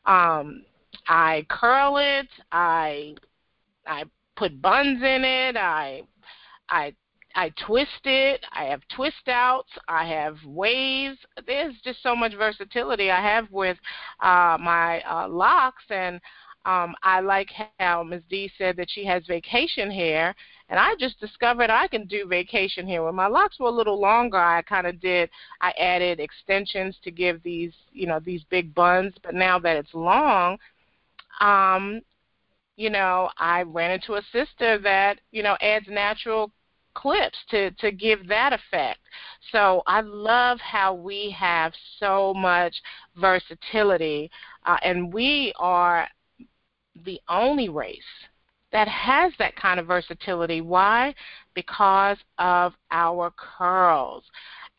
Um, 0.07 0.65
I 1.09 1.45
curl 1.49 1.97
it, 1.99 2.29
I 2.53 3.15
I 3.87 4.05
put 4.37 4.63
buns 4.63 5.03
in 5.03 5.25
it, 5.25 5.57
I 5.57 6.03
I 6.69 6.95
I 7.35 7.51
twist 7.67 8.05
it. 8.05 8.45
I 8.53 8.65
have 8.65 8.83
twist 8.95 9.29
outs. 9.29 9.71
I 9.89 10.07
have 10.07 10.37
waves. 10.45 11.19
There's 11.47 11.75
just 11.85 12.03
so 12.03 12.15
much 12.15 12.35
versatility 12.35 13.11
I 13.11 13.21
have 13.21 13.51
with 13.51 13.77
uh, 14.21 14.57
my 14.61 15.01
uh, 15.03 15.29
locks, 15.29 15.83
and 15.91 16.21
um, 16.65 16.95
I 17.03 17.21
like 17.21 17.51
how 17.79 18.03
Ms. 18.03 18.23
D 18.31 18.51
said 18.57 18.77
that 18.77 18.89
she 18.91 19.05
has 19.05 19.27
vacation 19.27 19.91
hair, 19.91 20.35
and 20.69 20.79
I 20.79 20.95
just 20.99 21.21
discovered 21.21 21.71
I 21.71 21.89
can 21.89 22.07
do 22.07 22.27
vacation 22.27 22.87
hair. 22.87 23.03
When 23.03 23.15
my 23.15 23.27
locks 23.27 23.59
were 23.59 23.69
a 23.69 23.73
little 23.73 24.01
longer, 24.01 24.39
I 24.39 24.63
kind 24.63 24.87
of 24.87 25.01
did. 25.01 25.29
I 25.61 25.73
added 25.73 26.21
extensions 26.21 26.97
to 27.05 27.11
give 27.11 27.43
these, 27.43 27.73
you 27.93 28.07
know, 28.07 28.21
these 28.21 28.45
big 28.49 28.75
buns. 28.75 29.15
But 29.23 29.35
now 29.35 29.59
that 29.59 29.77
it's 29.77 29.93
long, 29.93 30.57
um, 31.41 32.01
you 32.77 32.91
know, 32.91 33.29
I 33.39 33.63
ran 33.63 33.91
into 33.91 34.15
a 34.15 34.23
sister 34.33 34.79
that 34.79 35.21
you 35.33 35.43
know 35.43 35.57
adds 35.61 35.87
natural 35.89 36.51
clips 36.95 37.39
to 37.51 37.71
to 37.73 37.91
give 37.91 38.27
that 38.29 38.53
effect. 38.53 39.01
So 39.53 39.83
I 39.87 40.01
love 40.01 40.59
how 40.61 40.95
we 40.95 41.35
have 41.39 41.73
so 41.99 42.35
much 42.35 42.75
versatility, 43.17 44.31
uh, 44.67 44.79
and 44.83 45.13
we 45.13 45.53
are 45.59 46.09
the 47.05 47.21
only 47.29 47.69
race 47.69 48.01
that 48.73 48.89
has 48.89 49.33
that 49.39 49.55
kind 49.57 49.79
of 49.79 49.87
versatility. 49.87 50.61
Why? 50.61 51.15
Because 51.55 52.19
of 52.39 52.73
our 52.91 53.33
curls 53.37 54.25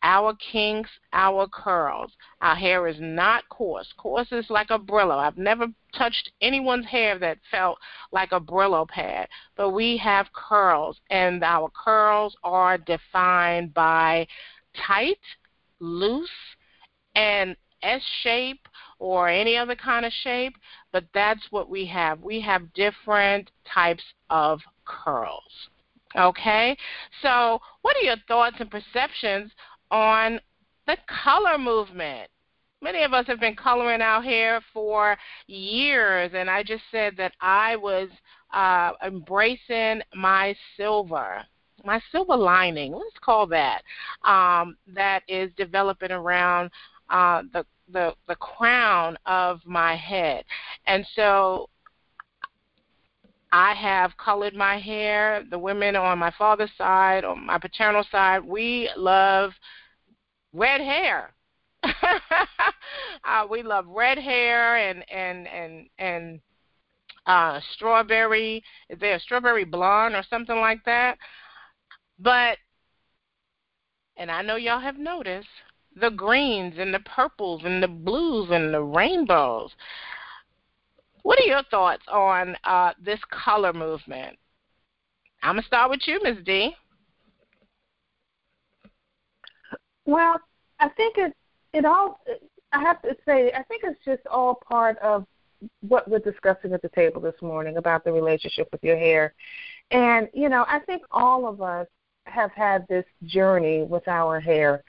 our 0.06 0.36
kinks, 0.36 0.92
our 1.14 1.48
curls. 1.48 2.12
Our 2.40 2.56
hair 2.56 2.88
is 2.88 2.98
not 3.00 3.50
coarse. 3.50 3.92
Coarse 3.98 4.32
is 4.32 4.46
like 4.52 4.70
a 4.70 4.78
Brillo. 4.78 5.18
I've 5.18 5.38
never 5.38 5.66
touched 5.98 6.32
anyone's 6.42 6.86
hair 6.86 7.18
that 7.18 7.40
felt 7.50 7.80
like 8.12 8.32
a 8.32 8.40
Brillo 8.40 8.88
pad, 8.88 9.28
but 9.58 9.72
we 9.72 9.98
have 9.98 10.32
curls, 10.32 11.02
and 11.10 11.44
our 11.44 11.70
curls 11.72 12.38
are 12.44 12.78
defined 12.78 13.74
by 13.74 14.28
tight, 14.88 15.18
loose, 15.80 16.30
and 17.16 17.56
S 17.82 18.02
shape 18.22 18.68
or 19.00 19.28
any 19.28 19.58
other 19.58 19.76
kind 19.76 20.06
of 20.06 20.14
shape, 20.22 20.54
but 20.92 21.06
that's 21.16 21.48
what 21.50 21.68
we 21.68 21.86
have. 21.88 22.22
We 22.22 22.40
have 22.42 22.74
different 22.74 23.50
types 23.74 24.04
of 24.30 24.60
curls. 24.86 25.70
Okay? 26.16 26.78
So, 27.22 27.60
what 27.82 27.98
are 27.98 28.06
your 28.06 28.16
thoughts 28.28 28.58
and 28.60 28.72
perceptions 28.72 29.52
on 29.96 30.42
the 30.88 30.98
color 31.24 31.58
movement. 31.58 32.30
Many 32.82 33.04
of 33.04 33.14
us 33.14 33.26
have 33.28 33.40
been 33.40 33.56
coloring 33.56 34.02
our 34.02 34.22
hair 34.22 34.60
for 34.74 35.18
years, 35.48 36.32
and 36.36 36.50
I 36.50 36.64
just 36.64 36.84
said 36.92 37.14
that 37.16 37.32
I 37.40 37.78
was 37.78 38.10
uh, 38.54 38.92
embracing 39.04 40.02
my 40.14 40.54
silver, 40.76 41.42
my 41.86 42.02
silver 42.12 42.36
lining. 42.36 42.92
Let's 42.92 43.18
call 43.22 43.48
that 43.48 43.84
um, 44.26 44.76
that 44.94 45.24
is 45.30 45.50
developing 45.56 46.12
around 46.12 46.70
uh, 47.10 47.44
the 47.54 47.66
the 47.94 48.14
the 48.28 48.36
crown 48.36 49.18
of 49.26 49.62
my 49.66 49.96
head, 49.96 50.44
and 50.88 51.08
so 51.16 51.70
I 53.54 53.74
have 53.76 54.12
colored 54.18 54.56
my 54.56 54.78
hair. 54.78 55.46
The 55.50 55.58
women 55.58 55.96
on 55.96 56.20
my 56.20 56.34
father's 56.38 56.72
side, 56.78 57.24
on 57.24 57.46
my 57.46 57.58
paternal 57.58 58.04
side, 58.12 58.44
we 58.44 58.90
love 58.98 59.54
red 60.56 60.82
hair. 60.82 61.34
uh, 61.84 63.46
we 63.50 63.62
love 63.62 63.86
red 63.88 64.18
hair 64.18 64.78
and 64.78 65.10
and 65.12 65.48
and 65.48 65.90
and 66.00 66.40
uh, 67.28 67.60
strawberry. 67.74 68.64
Is 68.90 69.00
there 69.00 69.16
a 69.16 69.20
strawberry 69.20 69.66
blonde 69.66 70.16
or 70.16 70.24
something 70.30 70.58
like 70.58 70.84
that? 70.86 71.18
But 72.20 72.58
and 74.18 74.32
I 74.32 74.42
know 74.42 74.56
y'all 74.56 74.80
have 74.80 74.98
noticed 74.98 75.48
the 76.00 76.10
greens 76.10 76.76
and 76.78 76.94
the 76.94 77.00
purples 77.00 77.62
and 77.64 77.82
the 77.82 77.88
blues 77.88 78.50
and 78.52 78.74
the 78.74 78.82
rainbows. 78.82 79.72
What 81.24 81.40
are 81.40 81.48
your 81.48 81.64
thoughts 81.72 82.04
on 82.12 82.56
uh, 82.64 82.94
this 83.02 83.20
color 83.32 83.74
movement? 83.74 84.38
I'm 85.42 85.56
gonna 85.56 85.64
start 85.64 85.90
with 85.90 86.02
you, 86.08 86.22
Ms. 86.24 86.38
D. 86.46 86.76
Well, 90.06 90.40
I 90.80 90.90
think 90.90 91.18
it 91.18 91.34
it 91.74 91.86
all. 91.86 92.20
I 92.72 92.82
have 92.82 93.02
to 93.04 93.16
say, 93.26 93.52
I 93.54 93.64
think 93.64 93.84
it's 93.84 94.04
just 94.04 94.26
all 94.28 94.56
part 94.56 94.98
of 95.00 95.26
what 95.82 96.10
we're 96.10 96.20
discussing 96.20 96.74
at 96.74 96.82
the 96.82 96.90
table 96.90 97.22
this 97.22 97.42
morning 97.42 97.78
about 97.78 98.04
the 98.04 98.12
relationship 98.12 98.68
with 98.72 98.84
your 98.84 98.98
hair. 98.98 99.34
And 99.92 100.30
you 100.34 100.50
know, 100.50 100.66
I 100.68 100.80
think 100.80 101.04
all 101.12 101.48
of 101.48 101.62
us 101.62 101.88
have 102.26 102.52
had 102.52 102.88
this 102.88 103.06
journey 103.24 103.84
with 103.84 104.08
our 104.08 104.40
hair 104.40 104.84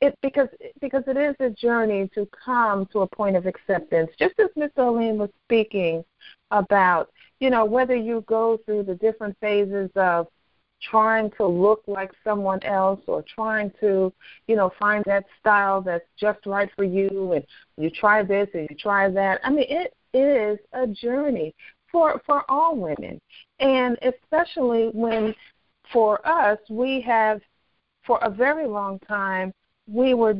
it 0.00 0.16
because 0.22 0.48
because 0.80 1.04
it 1.06 1.16
is 1.16 1.34
a 1.40 1.50
journey 1.50 2.08
to 2.14 2.28
come 2.44 2.86
to 2.86 3.00
a 3.00 3.06
point 3.06 3.36
of 3.36 3.46
acceptance. 3.46 4.10
Just 4.18 4.38
as 4.38 4.48
Miss 4.56 4.70
Darlene 4.76 5.16
was 5.16 5.30
speaking 5.44 6.04
about, 6.50 7.10
you 7.40 7.50
know, 7.50 7.64
whether 7.64 7.96
you 7.96 8.24
go 8.26 8.58
through 8.64 8.84
the 8.84 8.94
different 8.94 9.36
phases 9.40 9.90
of 9.96 10.28
trying 10.82 11.30
to 11.32 11.46
look 11.46 11.82
like 11.86 12.10
someone 12.24 12.62
else 12.62 13.00
or 13.06 13.24
trying 13.34 13.72
to, 13.80 14.12
you 14.46 14.56
know, 14.56 14.70
find 14.78 15.04
that 15.06 15.24
style 15.40 15.80
that's 15.80 16.06
just 16.18 16.44
right 16.46 16.70
for 16.76 16.84
you 16.84 17.32
and 17.32 17.44
you 17.76 17.90
try 17.90 18.22
this 18.22 18.48
and 18.54 18.68
you 18.70 18.76
try 18.76 19.10
that. 19.10 19.40
I 19.44 19.50
mean, 19.50 19.66
it 19.68 19.94
is 20.14 20.58
a 20.72 20.86
journey 20.86 21.54
for 21.90 22.20
for 22.26 22.44
all 22.50 22.76
women. 22.76 23.20
And 23.60 23.98
especially 24.02 24.90
when 24.92 25.34
for 25.92 26.26
us 26.26 26.58
we 26.68 27.00
have 27.00 27.40
for 28.06 28.18
a 28.22 28.30
very 28.30 28.66
long 28.66 28.98
time 29.00 29.52
we 29.86 30.14
were 30.14 30.34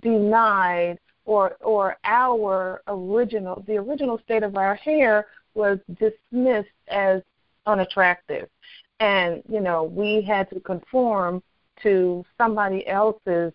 denied 0.00 0.98
or 1.24 1.56
or 1.60 1.96
our 2.04 2.82
original 2.86 3.64
the 3.66 3.76
original 3.76 4.20
state 4.24 4.42
of 4.42 4.56
our 4.56 4.74
hair 4.74 5.26
was 5.54 5.78
dismissed 5.98 6.68
as 6.88 7.22
unattractive 7.66 8.48
and 9.00 9.42
you 9.48 9.60
know 9.60 9.84
we 9.84 10.22
had 10.22 10.48
to 10.50 10.60
conform 10.60 11.42
to 11.82 12.24
somebody 12.38 12.86
else's 12.86 13.52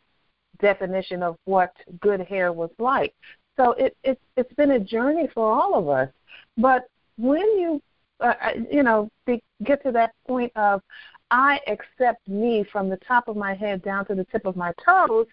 definition 0.60 1.22
of 1.24 1.38
what 1.46 1.74
good 2.02 2.22
hair 2.22 2.52
was 2.52 2.72
like 2.80 3.14
so 3.58 3.72
it, 3.74 3.96
it 4.04 4.20
it's 4.36 4.54
been 4.54 4.72
a 4.72 4.80
journey 4.80 5.28
for 5.34 5.52
all 5.52 5.76
of 5.76 5.88
us 5.88 6.10
but 6.58 6.88
when 7.18 7.46
you 7.58 7.82
uh, 8.20 8.34
uh 8.42 8.52
you 8.72 8.84
know 8.84 9.10
be, 9.26 9.42
get 9.64 9.82
to 9.84 9.92
that 9.92 10.12
point 10.28 10.52
of 10.56 10.82
I 11.32 11.60
accept 11.68 12.28
me 12.28 12.64
from 12.72 12.90
the 12.90 12.98
top 12.98 13.28
of 13.28 13.36
my 13.36 13.54
head 13.54 13.84
down 13.84 14.06
to 14.06 14.16
the 14.16 14.26
tip 14.26 14.46
of 14.46 14.56
my 14.56 14.74
toes, 14.86 15.28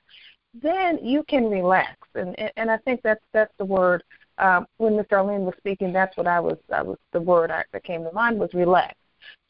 then 0.54 0.98
you 1.02 1.22
can 1.24 1.50
relax. 1.50 1.96
And 2.14 2.34
and 2.56 2.70
I 2.70 2.78
think 2.78 3.02
that's 3.02 3.24
that's 3.32 3.52
the 3.58 3.64
word. 3.64 4.02
Um, 4.38 4.66
when 4.78 4.96
Miss 4.96 5.06
Darlene 5.06 5.44
was 5.44 5.54
speaking, 5.58 5.92
that's 5.92 6.16
what 6.16 6.26
I 6.26 6.40
was. 6.40 6.58
I 6.72 6.82
was 6.82 6.98
the 7.12 7.20
word 7.20 7.50
I, 7.50 7.64
that 7.72 7.84
came 7.84 8.04
to 8.04 8.12
mind 8.12 8.38
was 8.38 8.52
relax. 8.54 8.94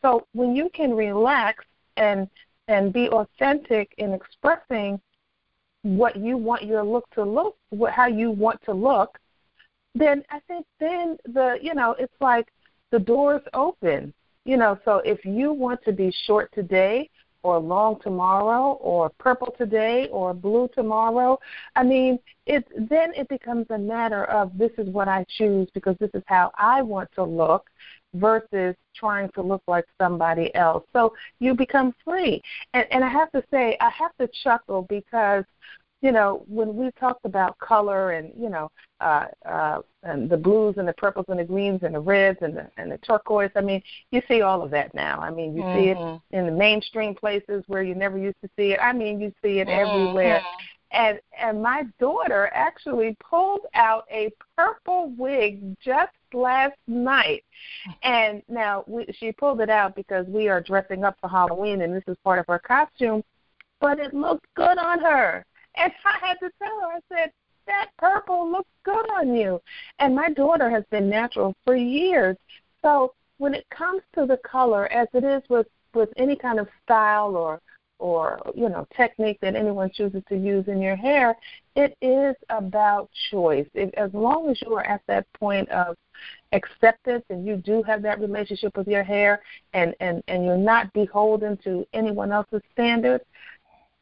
So 0.02 0.26
when 0.32 0.54
you 0.54 0.70
can 0.74 0.94
relax 0.94 1.64
and 1.96 2.28
and 2.68 2.92
be 2.92 3.08
authentic 3.08 3.92
in 3.98 4.14
expressing 4.14 5.00
what 5.82 6.16
you 6.16 6.36
want 6.36 6.64
your 6.64 6.84
look 6.84 7.08
to 7.10 7.24
look, 7.24 7.56
what, 7.70 7.92
how 7.92 8.06
you 8.06 8.30
want 8.30 8.62
to 8.62 8.72
look, 8.72 9.18
then 9.94 10.22
I 10.30 10.40
think 10.46 10.64
then 10.80 11.18
the 11.26 11.58
you 11.60 11.74
know 11.74 11.94
it's 11.98 12.14
like 12.20 12.48
the 12.90 12.98
doors 12.98 13.42
open. 13.54 14.14
You 14.44 14.56
know, 14.56 14.78
so 14.84 14.98
if 15.04 15.24
you 15.24 15.52
want 15.52 15.84
to 15.84 15.92
be 15.92 16.12
short 16.26 16.50
today 16.52 17.08
or 17.44 17.58
long 17.58 18.00
tomorrow 18.00 18.72
or 18.80 19.10
purple 19.10 19.54
today 19.56 20.08
or 20.10 20.34
blue 20.34 20.68
tomorrow, 20.74 21.38
I 21.76 21.82
mean, 21.84 22.18
it 22.46 22.66
then 22.88 23.12
it 23.14 23.28
becomes 23.28 23.66
a 23.70 23.78
matter 23.78 24.24
of 24.24 24.56
this 24.56 24.72
is 24.78 24.88
what 24.88 25.08
I 25.08 25.24
choose 25.36 25.68
because 25.74 25.96
this 25.98 26.10
is 26.14 26.22
how 26.26 26.50
I 26.56 26.82
want 26.82 27.10
to 27.14 27.24
look 27.24 27.68
versus 28.14 28.74
trying 28.94 29.30
to 29.30 29.42
look 29.42 29.62
like 29.66 29.86
somebody 30.00 30.54
else. 30.54 30.84
So 30.92 31.14
you 31.40 31.54
become 31.54 31.94
free. 32.04 32.42
And 32.74 32.86
and 32.90 33.04
I 33.04 33.08
have 33.08 33.30
to 33.32 33.42
say 33.50 33.76
I 33.80 33.90
have 33.90 34.16
to 34.18 34.28
chuckle 34.42 34.82
because 34.88 35.44
you 36.02 36.10
know, 36.10 36.44
when 36.48 36.74
we 36.74 36.90
talked 36.98 37.24
about 37.24 37.56
color 37.60 38.10
and 38.10 38.32
you 38.36 38.50
know, 38.50 38.70
uh, 39.00 39.26
uh, 39.48 39.78
and 40.02 40.28
the 40.28 40.36
blues 40.36 40.74
and 40.76 40.86
the 40.86 40.92
purples 40.94 41.26
and 41.28 41.38
the 41.38 41.44
greens 41.44 41.80
and 41.84 41.94
the 41.94 42.00
reds 42.00 42.38
and 42.42 42.56
the 42.56 42.68
and 42.76 42.90
the 42.90 42.98
turquoise, 42.98 43.52
I 43.54 43.60
mean, 43.60 43.80
you 44.10 44.20
see 44.26 44.42
all 44.42 44.62
of 44.62 44.72
that 44.72 44.92
now. 44.94 45.20
I 45.20 45.30
mean, 45.30 45.54
you 45.54 45.62
mm-hmm. 45.62 45.78
see 45.78 45.88
it 45.90 45.96
mm-hmm. 45.96 46.36
in 46.36 46.46
the 46.46 46.52
mainstream 46.52 47.14
places 47.14 47.62
where 47.68 47.84
you 47.84 47.94
never 47.94 48.18
used 48.18 48.40
to 48.42 48.50
see 48.56 48.72
it. 48.72 48.80
I 48.82 48.92
mean, 48.92 49.20
you 49.20 49.32
see 49.42 49.60
it 49.60 49.68
mm-hmm. 49.68 49.90
everywhere. 49.90 50.42
And 50.92 51.20
and 51.38 51.62
my 51.62 51.84
daughter 51.98 52.50
actually 52.52 53.16
pulled 53.18 53.62
out 53.74 54.04
a 54.10 54.30
purple 54.56 55.12
wig 55.16 55.76
just 55.80 56.12
last 56.34 56.76
night. 56.86 57.44
And 58.02 58.42
now 58.48 58.84
we, 58.86 59.06
she 59.18 59.32
pulled 59.32 59.60
it 59.60 59.70
out 59.70 59.96
because 59.96 60.26
we 60.26 60.48
are 60.48 60.60
dressing 60.60 61.02
up 61.04 61.16
for 61.20 61.28
Halloween, 61.28 61.82
and 61.82 61.94
this 61.94 62.04
is 62.06 62.16
part 62.22 62.38
of 62.38 62.46
her 62.46 62.58
costume. 62.58 63.24
But 63.80 63.98
it 63.98 64.14
looked 64.14 64.46
good 64.54 64.78
on 64.78 65.00
her. 65.00 65.44
And 65.76 65.92
I 66.04 66.26
had 66.26 66.38
to 66.40 66.50
tell 66.62 66.80
her, 66.80 66.86
I 66.86 67.00
said, 67.08 67.32
that 67.66 67.90
purple 67.98 68.50
looks 68.50 68.70
good 68.84 69.10
on 69.12 69.34
you. 69.34 69.60
And 69.98 70.14
my 70.14 70.30
daughter 70.30 70.68
has 70.68 70.84
been 70.90 71.08
natural 71.08 71.54
for 71.64 71.76
years. 71.76 72.36
So 72.82 73.14
when 73.38 73.54
it 73.54 73.66
comes 73.70 74.02
to 74.14 74.26
the 74.26 74.38
color, 74.38 74.90
as 74.92 75.08
it 75.14 75.24
is 75.24 75.42
with, 75.48 75.68
with 75.94 76.10
any 76.16 76.36
kind 76.36 76.58
of 76.58 76.68
style 76.84 77.36
or 77.36 77.60
or 78.02 78.40
you 78.54 78.68
know 78.68 78.86
technique 78.96 79.38
that 79.40 79.54
anyone 79.54 79.88
chooses 79.94 80.22
to 80.28 80.36
use 80.36 80.66
in 80.66 80.82
your 80.82 80.96
hair, 80.96 81.36
it 81.76 81.96
is 82.02 82.34
about 82.50 83.08
choice. 83.30 83.66
As 83.96 84.12
long 84.12 84.50
as 84.50 84.60
you 84.60 84.74
are 84.74 84.84
at 84.84 85.02
that 85.06 85.32
point 85.34 85.68
of 85.68 85.96
acceptance 86.50 87.24
and 87.30 87.46
you 87.46 87.56
do 87.56 87.82
have 87.84 88.02
that 88.02 88.20
relationship 88.20 88.76
with 88.76 88.88
your 88.88 89.04
hair 89.04 89.40
and 89.72 89.94
and 90.00 90.22
and 90.26 90.44
you're 90.44 90.56
not 90.56 90.92
beholden 90.92 91.56
to 91.58 91.86
anyone 91.92 92.32
else's 92.32 92.60
standards 92.72 93.24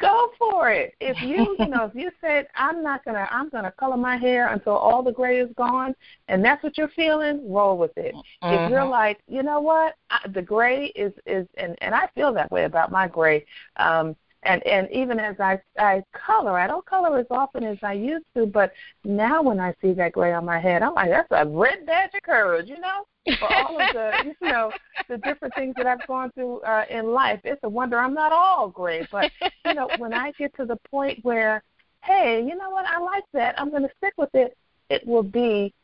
go 0.00 0.32
for 0.38 0.70
it. 0.70 0.94
If 1.00 1.20
you, 1.22 1.56
you 1.58 1.68
know, 1.68 1.84
if 1.84 1.94
you 1.94 2.10
said 2.20 2.48
I'm 2.56 2.82
not 2.82 3.04
gonna, 3.04 3.28
I'm 3.30 3.48
gonna 3.48 3.72
color 3.72 3.96
my 3.96 4.16
hair 4.16 4.48
until 4.48 4.72
all 4.72 5.02
the 5.02 5.12
gray 5.12 5.40
is 5.40 5.50
gone, 5.56 5.94
and 6.28 6.44
that's 6.44 6.62
what 6.62 6.76
you're 6.78 6.88
feeling, 6.88 7.50
roll 7.50 7.78
with 7.78 7.96
it. 7.96 8.14
Mm-hmm. 8.14 8.64
If 8.64 8.70
you're 8.70 8.84
like, 8.84 9.20
you 9.28 9.42
know 9.42 9.60
what, 9.60 9.96
I, 10.10 10.20
the 10.28 10.42
gray 10.42 10.86
is 10.96 11.12
is, 11.26 11.46
and 11.56 11.76
and 11.80 11.94
I 11.94 12.08
feel 12.14 12.32
that 12.34 12.50
way 12.50 12.64
about 12.64 12.90
my 12.90 13.06
gray. 13.06 13.44
Um, 13.76 14.16
and 14.42 14.66
and 14.66 14.88
even 14.90 15.18
as 15.18 15.38
I 15.38 15.60
I 15.78 16.02
color, 16.12 16.58
I 16.58 16.66
don't 16.66 16.84
color 16.86 17.18
as 17.18 17.26
often 17.30 17.64
as 17.64 17.78
I 17.82 17.92
used 17.92 18.24
to, 18.36 18.46
but 18.46 18.72
now 19.04 19.42
when 19.42 19.60
I 19.60 19.74
see 19.82 19.92
that 19.94 20.12
gray 20.12 20.32
on 20.32 20.44
my 20.44 20.58
head, 20.58 20.82
I'm 20.82 20.94
like, 20.94 21.10
that's 21.10 21.28
a 21.30 21.46
red 21.46 21.86
badge 21.86 22.14
of 22.14 22.22
courage, 22.22 22.68
you 22.68 22.80
know, 22.80 23.06
for 23.38 23.52
all 23.54 23.80
of 23.80 23.92
the 23.92 24.12
you 24.24 24.48
know 24.48 24.72
the 25.08 25.18
different 25.18 25.54
things 25.54 25.74
that 25.76 25.86
I've 25.86 26.06
gone 26.06 26.30
through 26.32 26.60
uh, 26.60 26.84
in 26.88 27.12
life. 27.12 27.40
It's 27.44 27.60
a 27.64 27.68
wonder 27.68 27.98
I'm 27.98 28.14
not 28.14 28.32
all 28.32 28.68
gray, 28.68 29.06
but 29.12 29.30
you 29.66 29.74
know 29.74 29.88
when 29.98 30.14
I 30.14 30.32
get 30.32 30.56
to 30.56 30.64
the 30.64 30.76
point 30.90 31.18
where, 31.22 31.62
hey, 32.04 32.42
you 32.46 32.56
know 32.56 32.70
what, 32.70 32.86
I 32.86 32.98
like 32.98 33.24
that, 33.34 33.60
I'm 33.60 33.70
going 33.70 33.82
to 33.82 33.90
stick 33.98 34.14
with 34.16 34.34
it. 34.34 34.56
It 34.88 35.06
will 35.06 35.22
be 35.22 35.74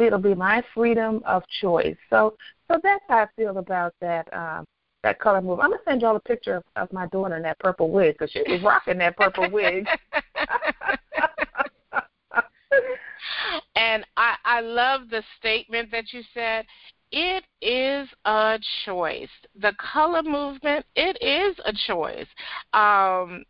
it'll 0.00 0.18
be 0.18 0.34
my 0.34 0.64
freedom 0.74 1.22
of 1.24 1.44
choice. 1.60 1.96
So 2.10 2.34
so 2.70 2.80
that's 2.82 3.04
how 3.08 3.18
I 3.18 3.26
feel 3.36 3.58
about 3.58 3.94
that. 4.00 4.32
Um, 4.34 4.64
that 5.02 5.20
color 5.20 5.40
move. 5.40 5.60
I'm 5.60 5.70
gonna 5.70 5.82
send 5.86 6.02
y'all 6.02 6.16
a 6.16 6.20
picture 6.20 6.56
of, 6.56 6.64
of 6.76 6.92
my 6.92 7.06
daughter 7.06 7.36
in 7.36 7.42
that 7.42 7.58
purple 7.58 7.90
wig 7.90 8.16
because 8.18 8.30
she 8.30 8.42
was 8.46 8.62
rocking 8.62 8.98
that 8.98 9.16
purple 9.16 9.50
wig. 9.50 9.86
and 13.76 14.04
I 14.16 14.34
I 14.44 14.60
love 14.60 15.02
the 15.10 15.22
statement 15.38 15.90
that 15.92 16.12
you 16.12 16.22
said. 16.34 16.66
It 17.10 17.44
is 17.62 18.06
a 18.26 18.58
choice. 18.84 19.30
The 19.58 19.72
color 19.78 20.22
movement, 20.22 20.84
it 20.94 21.16
is 21.22 21.56
a 21.64 21.72
choice. 21.86 22.26
Um, 22.74 23.44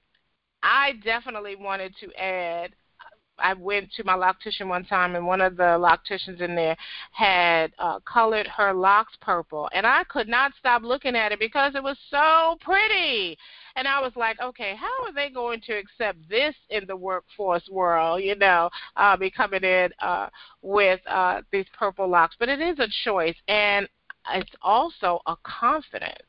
I 0.62 0.92
definitely 1.02 1.56
wanted 1.56 1.92
to 1.98 2.12
add 2.22 2.70
I 3.38 3.54
went 3.54 3.92
to 3.94 4.04
my 4.04 4.14
loctician 4.14 4.68
one 4.68 4.84
time, 4.84 5.14
and 5.14 5.26
one 5.26 5.40
of 5.40 5.56
the 5.56 5.62
locticians 5.62 6.40
in 6.40 6.54
there 6.54 6.76
had 7.12 7.72
uh, 7.78 8.00
colored 8.00 8.46
her 8.46 8.72
locks 8.72 9.14
purple, 9.20 9.68
and 9.72 9.86
I 9.86 10.04
could 10.04 10.28
not 10.28 10.52
stop 10.58 10.82
looking 10.82 11.16
at 11.16 11.32
it 11.32 11.38
because 11.38 11.74
it 11.74 11.82
was 11.82 11.98
so 12.10 12.56
pretty. 12.60 13.36
And 13.76 13.86
I 13.86 14.00
was 14.00 14.12
like, 14.16 14.40
okay, 14.40 14.74
how 14.76 15.06
are 15.06 15.12
they 15.12 15.30
going 15.30 15.60
to 15.62 15.72
accept 15.72 16.18
this 16.28 16.54
in 16.70 16.86
the 16.86 16.96
workforce 16.96 17.68
world? 17.70 18.22
You 18.22 18.34
know, 18.34 18.70
uh, 18.96 19.16
be 19.16 19.30
coming 19.30 19.62
in 19.62 19.90
uh, 20.00 20.28
with 20.62 21.00
uh, 21.06 21.42
these 21.52 21.66
purple 21.78 22.08
locks, 22.08 22.36
but 22.38 22.48
it 22.48 22.60
is 22.60 22.78
a 22.78 22.88
choice, 23.04 23.36
and 23.46 23.88
it's 24.34 24.50
also 24.62 25.20
a 25.26 25.36
confidence. 25.42 26.22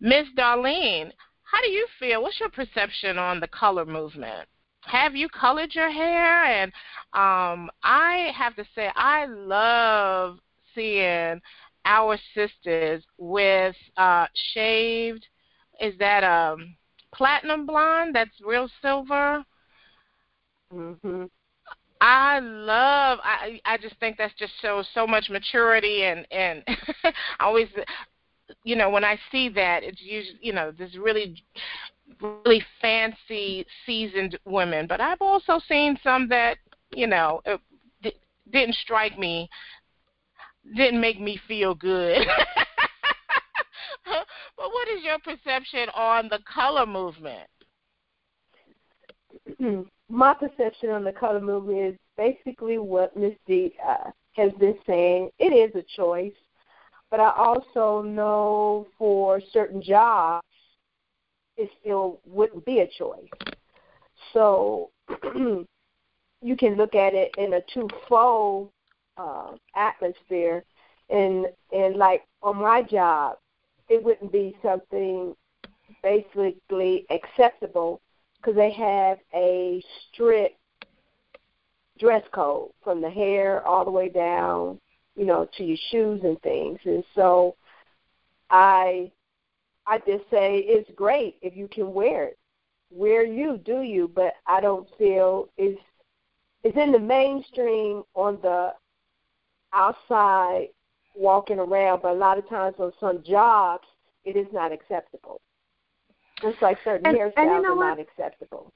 Miss 0.00 0.26
Darlene, 0.36 1.12
how 1.42 1.60
do 1.62 1.68
you 1.68 1.86
feel? 1.98 2.22
What's 2.22 2.40
your 2.40 2.50
perception 2.50 3.18
on 3.18 3.40
the 3.40 3.48
color 3.48 3.84
movement? 3.84 4.48
Have 4.88 5.14
you 5.14 5.28
colored 5.28 5.74
your 5.74 5.90
hair? 5.90 6.44
And 6.44 6.72
um, 7.12 7.70
I 7.82 8.30
have 8.36 8.56
to 8.56 8.64
say, 8.74 8.90
I 8.96 9.26
love 9.26 10.38
seeing 10.74 11.40
our 11.84 12.18
sisters 12.34 13.04
with 13.18 13.76
uh, 13.96 14.26
shaved. 14.52 15.26
Is 15.80 15.94
that 15.98 16.24
um 16.24 16.76
platinum 17.14 17.66
blonde? 17.66 18.14
That's 18.14 18.30
real 18.44 18.68
silver. 18.82 19.44
Mhm. 20.72 21.30
I 22.00 22.38
love. 22.40 23.18
I 23.22 23.60
I 23.64 23.76
just 23.78 23.96
think 24.00 24.16
that's 24.18 24.34
just 24.34 24.52
shows 24.60 24.86
so 24.94 25.06
much 25.06 25.30
maturity 25.30 26.04
and 26.04 26.26
and 26.30 26.62
I 27.04 27.12
always, 27.40 27.68
you 28.64 28.76
know, 28.76 28.90
when 28.90 29.04
I 29.04 29.18
see 29.32 29.48
that, 29.50 29.82
it's 29.82 30.00
usually 30.00 30.38
you 30.40 30.52
know 30.52 30.70
this 30.70 30.96
really 30.96 31.42
really 32.20 32.62
fancy 32.80 33.66
seasoned 33.86 34.38
women, 34.44 34.86
but 34.86 35.00
I've 35.00 35.20
also 35.20 35.60
seen 35.68 35.98
some 36.02 36.28
that 36.28 36.58
you 36.94 37.06
know 37.06 37.40
d- 38.02 38.14
didn't 38.50 38.74
strike 38.76 39.18
me, 39.18 39.48
didn't 40.76 41.00
make 41.00 41.20
me 41.20 41.40
feel 41.46 41.74
good. 41.74 42.26
but 44.04 44.26
what 44.56 44.88
is 44.88 45.02
your 45.02 45.18
perception 45.18 45.88
on 45.94 46.28
the 46.28 46.38
color 46.52 46.86
movement? 46.86 47.48
my 50.08 50.34
perception 50.34 50.90
on 50.90 51.04
the 51.04 51.12
color 51.12 51.40
movement 51.40 51.94
is 51.94 51.96
basically 52.16 52.78
what 52.78 53.16
Ms. 53.16 53.34
D 53.46 53.74
uh, 53.86 54.10
has 54.32 54.52
been 54.54 54.76
saying. 54.86 55.30
It 55.38 55.52
is 55.52 55.74
a 55.74 55.84
choice, 55.96 56.32
but 57.10 57.20
I 57.20 57.32
also 57.36 58.02
know 58.02 58.86
for 58.98 59.40
certain 59.52 59.82
jobs, 59.82 60.46
it 61.58 61.70
still 61.80 62.20
wouldn't 62.26 62.64
be 62.64 62.80
a 62.80 62.86
choice. 62.86 63.28
So 64.32 64.90
you 65.34 66.56
can 66.56 66.76
look 66.76 66.94
at 66.94 67.14
it 67.14 67.34
in 67.36 67.54
a 67.54 67.60
twofold 67.74 68.70
uh, 69.16 69.52
atmosphere, 69.74 70.64
and 71.10 71.46
and 71.72 71.96
like 71.96 72.22
on 72.42 72.56
my 72.56 72.82
job, 72.82 73.36
it 73.88 74.02
wouldn't 74.02 74.32
be 74.32 74.56
something 74.62 75.34
basically 76.02 77.06
acceptable 77.10 78.00
because 78.36 78.54
they 78.54 78.70
have 78.70 79.18
a 79.34 79.82
strict 80.12 80.56
dress 81.98 82.22
code 82.32 82.70
from 82.84 83.00
the 83.00 83.10
hair 83.10 83.66
all 83.66 83.84
the 83.84 83.90
way 83.90 84.08
down, 84.08 84.78
you 85.16 85.24
know, 85.24 85.48
to 85.56 85.64
your 85.64 85.78
shoes 85.90 86.20
and 86.22 86.40
things. 86.42 86.78
And 86.84 87.02
so 87.14 87.56
I 88.50 89.10
I 89.88 89.98
just 89.98 90.24
say 90.30 90.58
it's 90.58 90.90
great 90.94 91.36
if 91.40 91.56
you 91.56 91.66
can 91.66 91.94
wear 91.94 92.24
it. 92.26 92.38
Wear 92.90 93.24
you, 93.24 93.58
do 93.64 93.80
you, 93.80 94.10
but 94.14 94.34
I 94.46 94.60
don't 94.60 94.86
feel 94.98 95.48
it's 95.56 95.80
it's 96.62 96.76
in 96.76 96.92
the 96.92 96.98
mainstream 96.98 98.02
on 98.14 98.38
the 98.42 98.74
outside 99.72 100.68
walking 101.14 101.58
around, 101.58 102.02
but 102.02 102.12
a 102.12 102.18
lot 102.18 102.38
of 102.38 102.48
times 102.48 102.76
on 102.78 102.92
some 103.00 103.22
jobs 103.22 103.86
it 104.24 104.36
is 104.36 104.46
not 104.52 104.72
acceptable. 104.72 105.40
Just 106.42 106.60
like 106.60 106.78
certain 106.84 107.06
and, 107.06 107.16
hairstyles 107.16 107.32
and 107.36 107.50
you 107.50 107.62
know 107.62 107.72
are 107.72 107.76
what? 107.76 107.88
not 107.88 108.00
acceptable. 108.00 108.72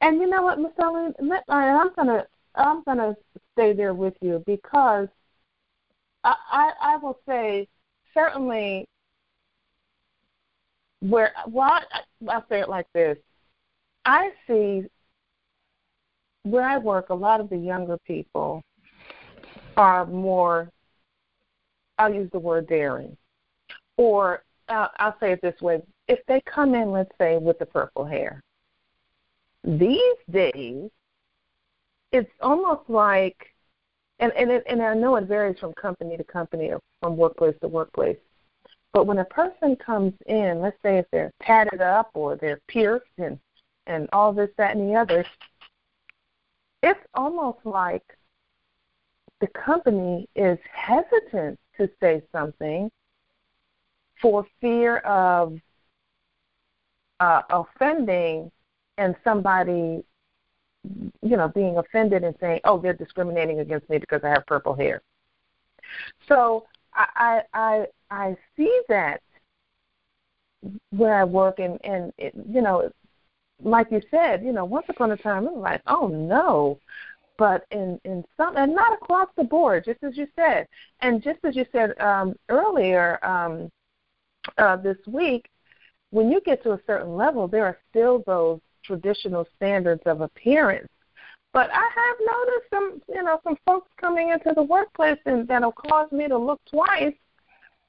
And 0.00 0.20
you 0.20 0.28
know 0.28 0.42
what, 0.42 0.58
Miss 0.58 0.72
Ellen, 0.80 1.14
I'm 1.48 1.94
gonna 1.94 2.26
I'm 2.56 2.82
gonna 2.82 3.16
stay 3.52 3.72
there 3.72 3.94
with 3.94 4.14
you 4.20 4.42
because 4.44 5.08
I, 6.24 6.34
I 6.50 6.72
I 6.80 6.96
will 6.96 7.18
say 7.26 7.68
certainly 8.12 8.88
where 11.02 11.32
well 11.48 11.70
I, 11.70 11.82
I'll 12.28 12.46
say 12.48 12.60
it 12.60 12.68
like 12.68 12.86
this. 12.94 13.18
I 14.04 14.30
see 14.46 14.84
where 16.44 16.64
I 16.64 16.78
work, 16.78 17.10
a 17.10 17.14
lot 17.14 17.40
of 17.40 17.50
the 17.50 17.56
younger 17.56 17.98
people 18.06 18.62
are 19.76 20.06
more, 20.06 20.70
I'll 21.98 22.12
use 22.12 22.30
the 22.32 22.38
word 22.38 22.66
daring. 22.68 23.16
Or 23.96 24.42
uh, 24.68 24.88
I'll 24.98 25.16
say 25.20 25.32
it 25.32 25.42
this 25.42 25.60
way 25.60 25.82
if 26.08 26.18
they 26.26 26.40
come 26.42 26.74
in, 26.74 26.90
let's 26.90 27.12
say, 27.18 27.38
with 27.38 27.58
the 27.58 27.66
purple 27.66 28.04
hair, 28.04 28.42
these 29.64 30.16
days, 30.30 30.90
it's 32.10 32.30
almost 32.40 32.82
like, 32.88 33.54
and 34.18 34.32
and, 34.32 34.50
it, 34.50 34.64
and 34.68 34.82
I 34.82 34.94
know 34.94 35.16
it 35.16 35.24
varies 35.24 35.58
from 35.58 35.72
company 35.74 36.16
to 36.16 36.24
company 36.24 36.72
or 36.72 36.80
from 37.00 37.16
workplace 37.16 37.54
to 37.60 37.68
workplace, 37.68 38.18
but 38.92 39.06
when 39.06 39.18
a 39.18 39.24
person 39.24 39.74
comes 39.76 40.12
in, 40.26 40.60
let's 40.60 40.76
say 40.82 40.98
if 40.98 41.06
they're 41.10 41.32
tatted 41.42 41.80
up 41.80 42.10
or 42.14 42.36
they're 42.36 42.60
pierced 42.68 43.06
and 43.18 43.38
and 43.86 44.08
all 44.12 44.32
this, 44.32 44.50
that, 44.58 44.76
and 44.76 44.88
the 44.88 44.94
other, 44.94 45.24
it's 46.84 47.00
almost 47.14 47.58
like 47.64 48.04
the 49.40 49.48
company 49.48 50.28
is 50.36 50.56
hesitant 50.72 51.58
to 51.76 51.90
say 52.00 52.22
something 52.30 52.88
for 54.20 54.46
fear 54.60 54.98
of 54.98 55.58
uh, 57.18 57.42
offending 57.50 58.52
and 58.98 59.16
somebody, 59.24 60.04
you 61.22 61.36
know, 61.36 61.48
being 61.48 61.78
offended 61.78 62.22
and 62.22 62.36
saying, 62.40 62.60
"Oh, 62.64 62.78
they're 62.78 62.92
discriminating 62.92 63.58
against 63.60 63.90
me 63.90 63.98
because 63.98 64.22
I 64.22 64.28
have 64.28 64.46
purple 64.46 64.74
hair." 64.74 65.02
So 66.28 66.66
I 66.94 67.42
I 67.54 67.86
I 68.10 68.36
see 68.56 68.82
that 68.88 69.20
where 70.90 71.14
I 71.14 71.24
work, 71.24 71.58
and 71.58 71.78
and 71.84 72.12
it, 72.18 72.34
you 72.48 72.62
know, 72.62 72.90
like 73.62 73.90
you 73.90 74.02
said, 74.10 74.42
you 74.44 74.52
know, 74.52 74.64
once 74.64 74.86
upon 74.88 75.12
a 75.12 75.16
time 75.16 75.46
it 75.46 75.52
was 75.52 75.62
like, 75.62 75.82
oh 75.86 76.08
no, 76.08 76.78
but 77.38 77.66
in 77.70 78.00
in 78.04 78.24
some 78.36 78.56
and 78.56 78.74
not 78.74 78.92
across 78.92 79.28
the 79.36 79.44
board, 79.44 79.84
just 79.84 80.02
as 80.02 80.16
you 80.16 80.26
said, 80.36 80.66
and 81.00 81.22
just 81.22 81.38
as 81.44 81.56
you 81.56 81.66
said 81.72 81.98
um, 82.00 82.34
earlier 82.48 83.18
um, 83.24 83.70
uh, 84.58 84.76
this 84.76 84.98
week, 85.06 85.48
when 86.10 86.30
you 86.30 86.40
get 86.42 86.62
to 86.62 86.72
a 86.72 86.80
certain 86.86 87.16
level, 87.16 87.48
there 87.48 87.64
are 87.64 87.78
still 87.90 88.22
those 88.26 88.60
traditional 88.84 89.46
standards 89.56 90.02
of 90.06 90.20
appearance. 90.20 90.88
But 91.52 91.70
I 91.72 91.88
have 91.94 92.16
noticed 92.20 92.70
some, 92.70 93.02
you 93.14 93.22
know, 93.22 93.40
some 93.44 93.56
folks 93.66 93.88
coming 94.00 94.30
into 94.30 94.52
the 94.54 94.62
workplace 94.62 95.18
and 95.26 95.46
that'll 95.46 95.72
cause 95.72 96.10
me 96.10 96.26
to 96.28 96.38
look 96.38 96.60
twice. 96.66 97.14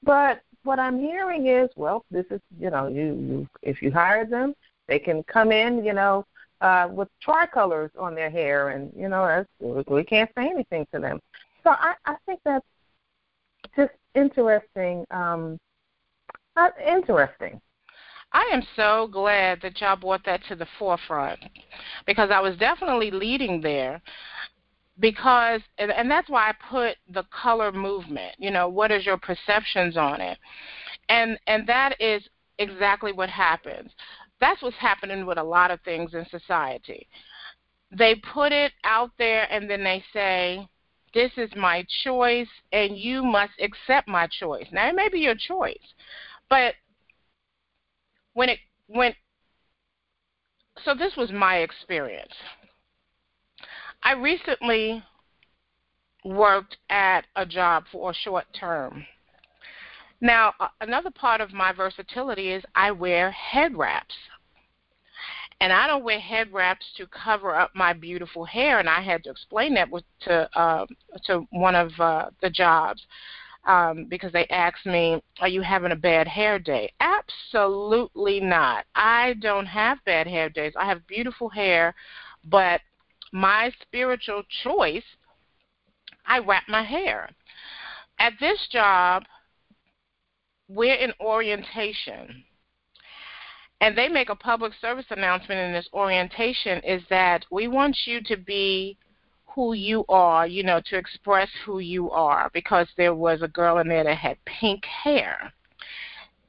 But 0.04 0.42
what 0.64 0.80
I'm 0.80 1.00
hearing 1.00 1.48
is, 1.48 1.70
well, 1.76 2.04
this 2.12 2.26
is, 2.30 2.42
you 2.60 2.70
know, 2.70 2.88
you, 2.88 3.04
you 3.04 3.48
if 3.62 3.82
you 3.82 3.92
hire 3.92 4.26
them, 4.26 4.54
they 4.88 5.00
can 5.00 5.24
come 5.24 5.52
in, 5.52 5.86
you 5.86 5.94
know, 5.94 6.26
uh, 6.62 6.88
with 6.92 7.10
tricolors 7.22 7.92
on 7.98 8.16
their 8.16 8.30
hair, 8.30 8.70
and 8.70 8.92
you 8.96 9.10
know, 9.10 9.26
that's, 9.26 9.88
we 9.88 10.04
can't 10.04 10.30
say 10.38 10.50
anything 10.50 10.88
to 10.94 11.00
them. 11.00 11.20
So 11.64 11.72
I, 11.72 11.94
I 12.06 12.16
think 12.26 12.40
that's 12.46 12.66
just 13.76 13.92
interesting. 14.16 15.06
Um, 15.12 15.60
uh, 16.56 16.70
interesting. 16.86 17.60
I 18.34 18.50
am 18.52 18.64
so 18.76 19.08
glad 19.12 19.62
that 19.62 19.80
y'all 19.80 19.96
brought 19.96 20.26
that 20.26 20.42
to 20.50 20.56
the 20.56 20.68
forefront 20.80 21.40
because 22.06 22.30
I 22.32 22.40
was 22.40 22.58
definitely 22.58 23.12
leading 23.12 23.62
there 23.62 24.02
because 25.00 25.62
and, 25.78 26.10
that's 26.10 26.30
why 26.30 26.50
I 26.50 26.54
put 26.70 26.98
the 27.12 27.24
color 27.32 27.72
movement. 27.72 28.36
You 28.38 28.52
know, 28.52 28.70
what 28.70 28.92
is 28.92 29.06
your 29.06 29.18
perceptions 29.18 29.98
on 29.98 30.22
it? 30.22 30.38
And 31.10 31.40
and 31.48 31.68
that 31.68 32.00
is 32.00 32.24
exactly 32.60 33.12
what 33.12 33.30
happens. 33.30 33.92
That's 34.40 34.62
what's 34.62 34.76
happening 34.78 35.26
with 35.26 35.38
a 35.38 35.44
lot 35.44 35.72
of 35.72 35.82
things 35.82 36.14
in 36.14 36.26
society. 36.30 37.08
They 37.92 38.16
put 38.16 38.52
it 38.52 38.72
out 38.84 39.12
there 39.18 39.52
and 39.52 39.70
then 39.70 39.84
they 39.84 40.04
say, 40.12 40.68
This 41.14 41.32
is 41.38 41.50
my 41.56 41.86
choice 42.04 42.50
and 42.72 42.98
you 42.98 43.24
must 43.24 43.54
accept 43.62 44.08
my 44.08 44.28
choice. 44.28 44.66
Now 44.72 44.90
it 44.90 44.96
may 44.96 45.10
be 45.10 45.20
your 45.20 45.36
choice, 45.36 45.94
but 46.50 46.76
when 48.34 48.50
it 48.50 48.60
went 48.88 49.16
so 50.84 50.94
this 50.94 51.16
was 51.16 51.32
my 51.32 51.58
experience. 51.58 52.34
I 54.02 54.14
recently 54.14 55.04
worked 56.26 56.78
at 56.90 57.26
a 57.36 57.46
job 57.46 57.86
for 57.92 58.12
a 58.12 58.14
short 58.14 58.46
term. 58.60 59.06
Now, 60.20 60.54
another 60.82 61.12
part 61.12 61.42
of 61.42 61.54
my 61.54 61.74
versatility 61.74 62.52
is 62.52 62.64
I 62.76 62.92
wear 62.92 63.32
head 63.32 63.78
wraps. 63.78 64.16
And 65.62 65.72
I 65.72 65.88
don't 65.88 66.04
wear 66.04 66.20
head 66.20 66.52
wraps 66.52 66.86
to 66.98 67.08
cover 67.08 67.56
up 67.56 67.72
my 67.76 67.94
beautiful 67.94 68.44
hair, 68.44 68.80
and 68.80 68.90
I 68.90 69.02
had 69.02 69.24
to 69.26 69.30
explain 69.30 69.76
that 69.76 69.90
with, 69.90 70.04
to 70.22 70.50
uh, 70.60 70.86
to 71.26 71.48
one 71.52 71.76
of 71.76 71.92
uh, 72.00 72.32
the 72.42 72.50
jobs 72.50 73.06
um, 73.66 74.06
because 74.10 74.32
they 74.32 74.46
asked 74.48 74.86
me, 74.86 75.22
Are 75.40 75.48
you 75.48 75.62
having 75.62 75.92
a 75.92 75.96
bad 75.96 76.28
hair 76.28 76.60
day? 76.60 76.92
Absolutely 77.00 78.40
not. 78.40 78.86
I 78.96 79.36
don't 79.42 79.66
have 79.66 80.04
bad 80.06 80.28
hair 80.28 80.50
days. 80.50 80.74
I 80.78 80.86
have 80.86 81.08
beautiful 81.08 81.50
hair, 81.50 81.96
but 82.46 82.82
my 83.32 83.72
spiritual 83.82 84.44
choice, 84.64 85.04
I 86.26 86.40
wrap 86.40 86.64
my 86.68 86.84
hair. 86.84 87.30
At 88.20 88.34
this 88.40 88.68
job, 88.72 89.24
we're 90.68 90.96
in 90.96 91.14
orientation. 91.20 92.44
And 93.82 93.98
they 93.98 94.08
make 94.08 94.30
a 94.30 94.36
public 94.36 94.74
service 94.80 95.06
announcement 95.10 95.60
in 95.60 95.74
this 95.74 95.90
orientation 95.94 96.82
is 96.84 97.02
that 97.10 97.46
we 97.52 97.68
want 97.68 97.98
you 98.06 98.22
to 98.24 98.38
be 98.38 98.98
who 99.54 99.74
you 99.74 100.04
are, 100.10 100.48
you 100.48 100.64
know, 100.64 100.82
to 100.86 100.98
express 100.98 101.50
who 101.66 101.80
you 101.80 102.10
are 102.12 102.50
because 102.54 102.88
there 102.98 103.14
was 103.14 103.42
a 103.42 103.48
girl 103.48 103.80
in 103.80 103.88
there 103.88 104.04
that 104.04 104.18
had 104.18 104.38
pink 104.46 104.84
hair. 104.86 105.54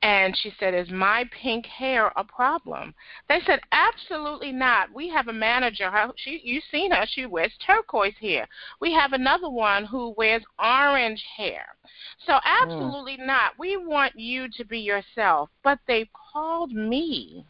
And 0.02 0.36
she 0.36 0.52
said, 0.60 0.74
Is 0.74 0.90
my 0.90 1.24
pink 1.32 1.64
hair 1.64 2.12
a 2.16 2.24
problem? 2.24 2.94
They 3.28 3.40
said, 3.46 3.60
Absolutely 3.72 4.52
not. 4.52 4.92
We 4.94 5.08
have 5.08 5.28
a 5.28 5.32
manager. 5.32 5.90
She, 6.16 6.42
you've 6.44 6.64
seen 6.70 6.90
her. 6.90 7.06
She 7.08 7.24
wears 7.24 7.52
turquoise 7.66 8.12
hair. 8.20 8.46
We 8.80 8.92
have 8.92 9.14
another 9.14 9.48
one 9.48 9.86
who 9.86 10.14
wears 10.18 10.42
orange 10.58 11.24
hair. 11.36 11.64
So, 12.26 12.38
absolutely 12.44 13.16
mm. 13.16 13.26
not. 13.26 13.52
We 13.58 13.78
want 13.78 14.12
you 14.18 14.48
to 14.58 14.64
be 14.66 14.80
yourself. 14.80 15.48
But 15.62 15.78
they 15.86 16.10
called 16.32 16.72
me 16.72 17.46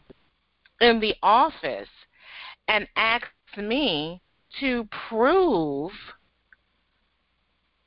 in 0.79 1.01
the 1.01 1.15
office 1.21 1.89
and 2.69 2.87
asked 2.95 3.57
me 3.57 4.21
to 4.59 4.87
prove 5.09 5.91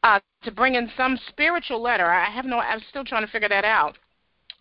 uh, 0.02 0.20
to 0.44 0.50
bring 0.52 0.74
in 0.76 0.90
some 0.96 1.18
spiritual 1.28 1.82
letter. 1.82 2.06
I 2.06 2.30
have 2.30 2.44
no. 2.44 2.58
I'm 2.58 2.80
still 2.88 3.04
trying 3.04 3.26
to 3.26 3.32
figure 3.32 3.48
that 3.48 3.64
out. 3.64 3.96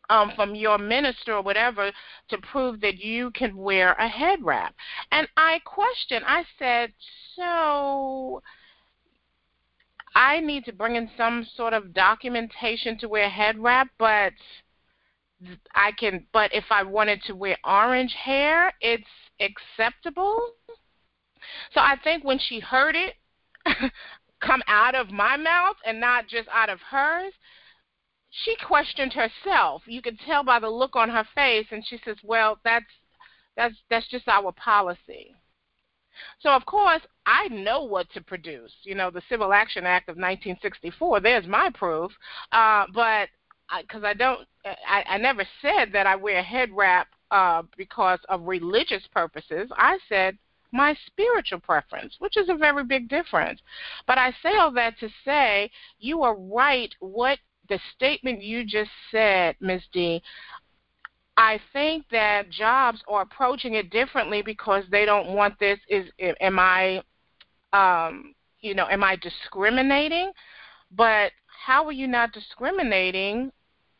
um, 0.10 0.32
from 0.36 0.56
your 0.56 0.78
minister 0.78 1.34
or 1.34 1.42
whatever 1.42 1.92
to 2.30 2.38
prove 2.38 2.82
that 2.82 2.98
you 2.98 3.32
can 3.32 3.56
wear 3.56 3.94
a 3.94 4.08
head 4.08 4.40
wrap. 4.42 4.74
And 5.12 5.28
I 5.36 5.60
questioned, 5.66 6.24
I 6.26 6.44
said, 6.58 6.94
so 7.36 8.42
I 10.16 10.40
need 10.40 10.66
to 10.66 10.74
bring 10.74 10.96
in 10.96 11.10
some 11.18 11.46
sort 11.56 11.74
of 11.74 11.94
documentation 11.94 12.98
to 13.00 13.10
wear 13.10 13.30
head 13.30 13.60
wrap, 13.60 13.90
but 14.00 14.34
I 15.76 15.92
can 16.00 16.26
but 16.34 16.52
if 16.54 16.64
I 16.72 16.82
wanted 16.82 17.22
to 17.28 17.36
wear 17.36 17.58
orange 17.64 18.14
hair, 18.14 18.74
it's 18.82 19.04
acceptable. 19.40 20.54
So 21.74 21.82
I 21.82 21.96
think 22.04 22.24
when 22.24 22.40
she 22.40 22.60
heard 22.60 22.96
it 22.96 23.16
come 24.42 24.62
out 24.68 24.96
of 24.96 25.12
my 25.12 25.38
mouth 25.38 25.76
and 25.86 26.00
not 26.00 26.28
just 26.28 26.48
out 26.54 26.70
of 26.70 26.80
hers, 26.82 27.34
she 28.30 28.56
questioned 28.66 29.14
herself. 29.14 29.84
You 29.86 30.02
could 30.02 30.20
tell 30.20 30.44
by 30.44 30.60
the 30.60 30.70
look 30.70 30.96
on 30.96 31.10
her 31.10 31.28
face 31.34 31.68
and 31.72 31.86
she 31.86 32.00
says, 32.04 32.18
"Well, 32.24 32.60
that's 32.64 32.86
that's 33.56 33.76
that's 33.90 34.08
just 34.08 34.28
our 34.28 34.52
policy." 34.52 35.36
So 36.40 36.50
of 36.50 36.66
course, 36.66 37.02
I 37.26 37.48
know 37.50 37.84
what 37.84 38.10
to 38.14 38.22
produce. 38.22 38.74
You 38.84 38.96
know, 38.96 39.10
the 39.12 39.22
Civil 39.30 39.54
Action 39.54 39.86
Act 39.86 40.10
of 40.10 40.14
1964. 40.16 41.20
There's 41.20 41.48
my 41.48 41.70
proof. 41.74 42.12
Uh, 42.52 42.86
but 42.94 43.30
because 43.82 44.04
I, 44.04 44.10
I 44.10 44.14
don't, 44.14 44.48
I, 44.66 45.04
I 45.08 45.18
never 45.18 45.46
said 45.62 45.92
that 45.94 46.08
I 46.08 46.16
wear 46.16 46.40
a 46.40 46.44
head 46.44 46.70
wrap 46.72 47.08
uh, 47.32 47.64
because 47.78 48.20
of 48.30 48.44
religious 48.44 49.04
purposes. 49.14 49.70
I 49.76 49.98
said 50.08 50.38
my 50.72 50.96
spiritual 51.06 51.60
preference, 51.60 52.16
which 52.20 52.38
is 52.38 52.50
a 52.50 52.56
very 52.56 52.84
big 52.84 53.08
difference. 53.10 53.62
But 54.06 54.18
I 54.18 54.32
say 54.44 54.56
all 54.60 54.72
that 54.74 55.00
to 55.00 55.10
say 55.24 55.72
you 56.00 56.24
are 56.24 56.36
right. 56.36 56.94
What 57.00 57.40
the 57.70 57.80
statement 57.96 58.42
you 58.42 58.66
just 58.66 58.92
said, 59.12 59.56
Ms. 59.60 59.82
D, 59.92 60.22
I 61.38 61.60
think 61.72 62.06
that 62.12 62.50
jobs 62.50 63.00
are 63.08 63.22
approaching 63.22 63.76
it 63.76 63.92
differently 63.92 64.42
because 64.42 64.84
they 64.90 65.06
don't 65.06 65.30
want 65.30 65.60
this. 65.60 65.80
Is 65.88 66.10
am 66.20 66.58
I, 66.60 67.04
um, 67.74 68.34
you 68.62 68.74
know, 68.74 68.88
am 68.90 69.04
I 69.04 69.18
discriminating? 69.18 70.32
But 70.92 71.32
how 71.66 71.86
are 71.86 71.92
you 71.92 72.08
not 72.08 72.32
discriminating 72.32 73.52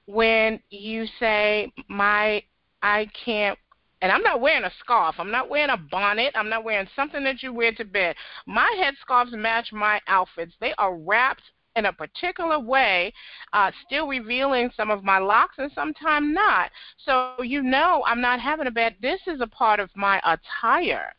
when 0.06 0.60
you 0.70 1.06
say 1.20 1.72
my 1.90 2.42
I 2.82 3.08
can't 3.26 3.60
and 4.02 4.12
I'm 4.12 4.24
not 4.24 4.42
wearing 4.42 4.64
a 4.64 4.72
scarf. 4.80 5.16
I'm 5.18 5.32
not 5.32 5.50
wearing 5.50 5.72
a 5.72 5.78
bonnet. 5.78 6.34
I'm 6.36 6.50
not 6.50 6.64
wearing 6.64 6.88
something 6.96 7.24
that 7.24 7.42
you 7.42 7.54
wear 7.54 7.72
to 7.74 7.86
bed. 7.86 8.16
My 8.46 8.70
headscarves 8.80 9.32
match 9.32 9.72
my 9.72 10.00
outfits. 10.08 10.54
They 10.60 10.74
are 10.78 10.96
wrapped 10.96 11.44
in 11.76 11.86
a 11.86 11.94
particular 11.94 12.60
way, 12.60 13.14
uh, 13.54 13.72
still 13.86 14.08
revealing 14.08 14.72
some 14.76 14.90
of 14.90 15.04
my 15.04 15.20
locks 15.20 15.56
and 15.60 15.72
sometimes 15.74 16.34
not. 16.34 16.72
So 17.06 17.36
you 17.44 17.62
know 17.62 18.04
I'm 18.06 18.20
not 18.20 18.40
having 18.40 18.68
a 18.68 18.72
bad. 18.72 18.96
This 19.02 19.22
is 19.28 19.42
a 19.42 19.48
part 19.48 19.80
of 19.80 19.90
my 19.96 20.20
attire. 20.26 21.14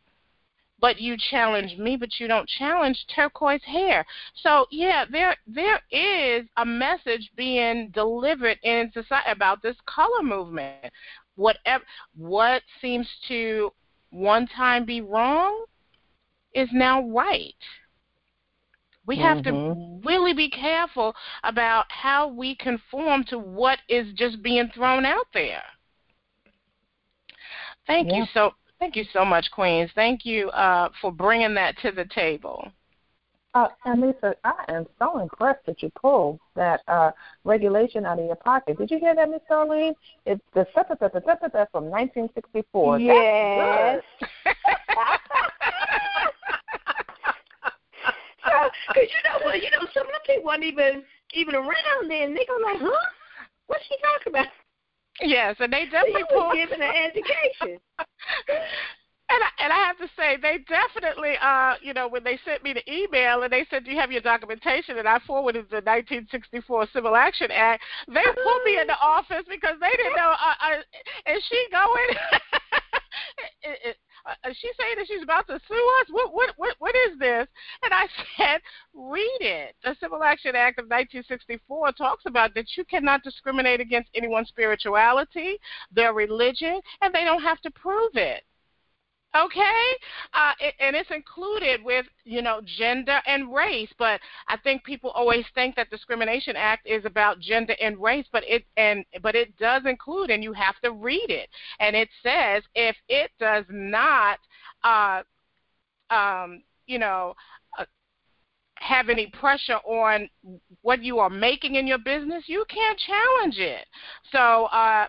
But 0.80 1.00
you 1.00 1.16
challenge 1.30 1.76
me, 1.76 1.96
but 1.96 2.20
you 2.20 2.28
don't 2.28 2.48
challenge 2.48 3.04
turquoise 3.12 3.64
hair. 3.64 4.04
So 4.42 4.66
yeah, 4.70 5.04
there 5.10 5.34
there 5.46 5.80
is 5.90 6.46
a 6.56 6.64
message 6.64 7.30
being 7.36 7.90
delivered 7.92 8.58
in 8.62 8.90
society 8.92 9.30
about 9.30 9.60
this 9.60 9.76
color 9.86 10.22
movement. 10.22 10.92
Whatever 11.38 11.84
what 12.16 12.62
seems 12.80 13.06
to 13.28 13.72
one 14.10 14.48
time 14.48 14.84
be 14.84 15.00
wrong 15.00 15.64
is 16.52 16.68
now 16.72 17.08
right. 17.08 17.54
We 19.06 19.16
have 19.20 19.38
mm-hmm. 19.38 20.02
to 20.02 20.08
really 20.08 20.34
be 20.34 20.50
careful 20.50 21.14
about 21.44 21.84
how 21.90 22.26
we 22.26 22.56
conform 22.56 23.22
to 23.28 23.38
what 23.38 23.78
is 23.88 24.12
just 24.14 24.42
being 24.42 24.68
thrown 24.74 25.06
out 25.06 25.28
there. 25.32 25.62
Thank 27.86 28.10
yeah. 28.10 28.18
you 28.18 28.24
so 28.34 28.50
thank 28.80 28.96
you 28.96 29.04
so 29.12 29.24
much, 29.24 29.48
Queens. 29.52 29.90
Thank 29.94 30.26
you 30.26 30.50
uh, 30.50 30.88
for 31.00 31.12
bringing 31.12 31.54
that 31.54 31.78
to 31.82 31.92
the 31.92 32.04
table. 32.06 32.68
Uh, 33.58 33.68
and 33.86 34.00
Lisa, 34.00 34.36
I 34.44 34.64
am 34.68 34.86
so 35.00 35.18
impressed 35.18 35.66
that 35.66 35.82
you 35.82 35.90
pulled 36.00 36.38
that 36.54 36.80
uh, 36.86 37.10
regulation 37.42 38.06
out 38.06 38.20
of 38.20 38.26
your 38.26 38.36
pocket. 38.36 38.78
Did 38.78 38.88
you 38.88 39.00
hear 39.00 39.16
that, 39.16 39.28
Miss 39.28 39.40
Darlene? 39.50 39.96
It's 40.26 40.40
the 40.54 40.64
from 40.72 41.90
1964. 41.90 43.00
Yes. 43.00 44.02
Because 48.88 49.08
you 49.12 49.22
know 49.24 49.44
what, 49.44 49.62
you 49.62 49.70
know, 49.70 49.86
some 49.92 50.06
of 50.06 50.12
the 50.12 50.20
people 50.26 50.44
weren't 50.44 50.64
even 50.64 51.04
even 51.34 51.54
around 51.54 52.08
then. 52.08 52.34
They 52.34 52.46
go 52.46 52.56
like, 52.64 52.80
huh? 52.80 53.06
What's 53.66 53.84
she 53.86 53.96
talking 54.00 54.32
about? 54.32 54.46
Yes, 55.20 55.56
and 55.60 55.72
they 55.72 55.84
definitely 55.84 56.22
so 56.30 56.40
pulled 56.40 56.54
giving 56.54 56.80
an 56.80 56.90
education. 56.90 57.78
And 59.30 59.42
I, 59.44 59.64
and 59.64 59.72
I 59.72 59.76
have 59.76 59.98
to 59.98 60.08
say, 60.16 60.38
they 60.40 60.64
definitely, 60.68 61.34
uh, 61.42 61.74
you 61.82 61.92
know, 61.92 62.08
when 62.08 62.24
they 62.24 62.38
sent 62.46 62.62
me 62.62 62.72
the 62.72 62.84
email 62.90 63.42
and 63.42 63.52
they 63.52 63.66
said, 63.68 63.84
"Do 63.84 63.90
you 63.90 63.98
have 63.98 64.10
your 64.10 64.22
documentation?" 64.22 64.96
and 64.98 65.06
I 65.06 65.18
forwarded 65.26 65.66
the 65.68 65.84
1964 65.84 66.88
Civil 66.94 67.14
Action 67.14 67.50
Act, 67.50 67.82
they 68.06 68.24
pulled 68.42 68.64
me 68.64 68.80
in 68.80 68.86
the 68.86 68.98
office 69.02 69.44
because 69.48 69.76
they 69.80 69.90
didn't 69.96 70.16
know. 70.16 70.32
Uh, 70.32 70.54
uh, 70.64 71.34
is 71.36 71.44
she 71.44 71.66
going? 71.70 72.08
uh, 74.26 74.52
she's 74.52 74.76
saying 74.80 74.94
that 74.96 75.06
she's 75.06 75.22
about 75.22 75.46
to 75.46 75.60
sue 75.68 75.96
us. 76.00 76.06
What, 76.10 76.32
what, 76.32 76.54
what, 76.56 76.74
what 76.78 76.94
is 76.96 77.18
this? 77.18 77.46
And 77.82 77.92
I 77.92 78.06
said, 78.36 78.60
read 78.94 79.38
it. 79.40 79.74
The 79.84 79.94
Civil 80.00 80.22
Action 80.22 80.56
Act 80.56 80.78
of 80.78 80.84
1964 80.84 81.92
talks 81.92 82.24
about 82.26 82.54
that 82.54 82.66
you 82.76 82.84
cannot 82.84 83.22
discriminate 83.22 83.80
against 83.80 84.10
anyone's 84.14 84.48
spirituality, 84.48 85.58
their 85.92 86.12
religion, 86.12 86.80
and 87.02 87.14
they 87.14 87.24
don't 87.24 87.42
have 87.42 87.60
to 87.60 87.70
prove 87.70 88.12
it 88.14 88.42
okay? 89.36 89.82
Uh, 90.32 90.52
and 90.80 90.96
it's 90.96 91.10
included 91.10 91.82
with 91.82 92.06
you 92.24 92.42
know 92.42 92.60
gender 92.64 93.20
and 93.26 93.52
race 93.54 93.88
but 93.98 94.20
i 94.48 94.56
think 94.56 94.84
people 94.84 95.10
always 95.10 95.44
think 95.54 95.74
that 95.74 95.88
discrimination 95.90 96.56
act 96.56 96.86
is 96.86 97.04
about 97.04 97.40
gender 97.40 97.74
and 97.80 97.98
race 97.98 98.26
but 98.32 98.42
it 98.46 98.64
and 98.76 99.04
but 99.22 99.34
it 99.34 99.56
does 99.58 99.82
include 99.86 100.30
and 100.30 100.42
you 100.42 100.52
have 100.52 100.78
to 100.82 100.92
read 100.92 101.26
it. 101.28 101.48
And 101.80 101.96
it 101.96 102.08
says 102.22 102.62
if 102.74 102.96
it 103.08 103.30
does 103.38 103.64
not 103.68 104.38
uh 104.84 105.22
um 106.10 106.62
you 106.86 106.98
know 106.98 107.34
uh, 107.78 107.84
have 108.76 109.08
any 109.08 109.26
pressure 109.28 109.78
on 109.84 110.28
what 110.82 111.02
you 111.02 111.18
are 111.18 111.30
making 111.30 111.74
in 111.76 111.86
your 111.86 111.98
business 111.98 112.44
you 112.46 112.64
can't 112.68 112.98
challenge 112.98 113.58
it. 113.58 113.86
So 114.32 114.66
uh 114.66 115.06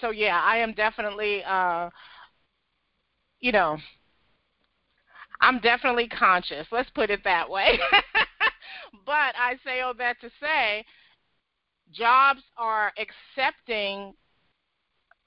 so 0.00 0.10
yeah 0.10 0.40
i 0.42 0.56
am 0.56 0.72
definitely 0.72 1.42
uh 1.44 1.90
you 3.42 3.52
know, 3.52 3.76
I'm 5.42 5.58
definitely 5.58 6.08
conscious. 6.08 6.66
Let's 6.70 6.88
put 6.90 7.10
it 7.10 7.22
that 7.24 7.50
way. 7.50 7.78
but 9.04 9.34
I 9.36 9.58
say 9.66 9.80
all 9.80 9.92
that 9.94 10.18
to 10.22 10.30
say 10.40 10.84
jobs 11.92 12.40
are 12.56 12.92
accepting 12.96 14.14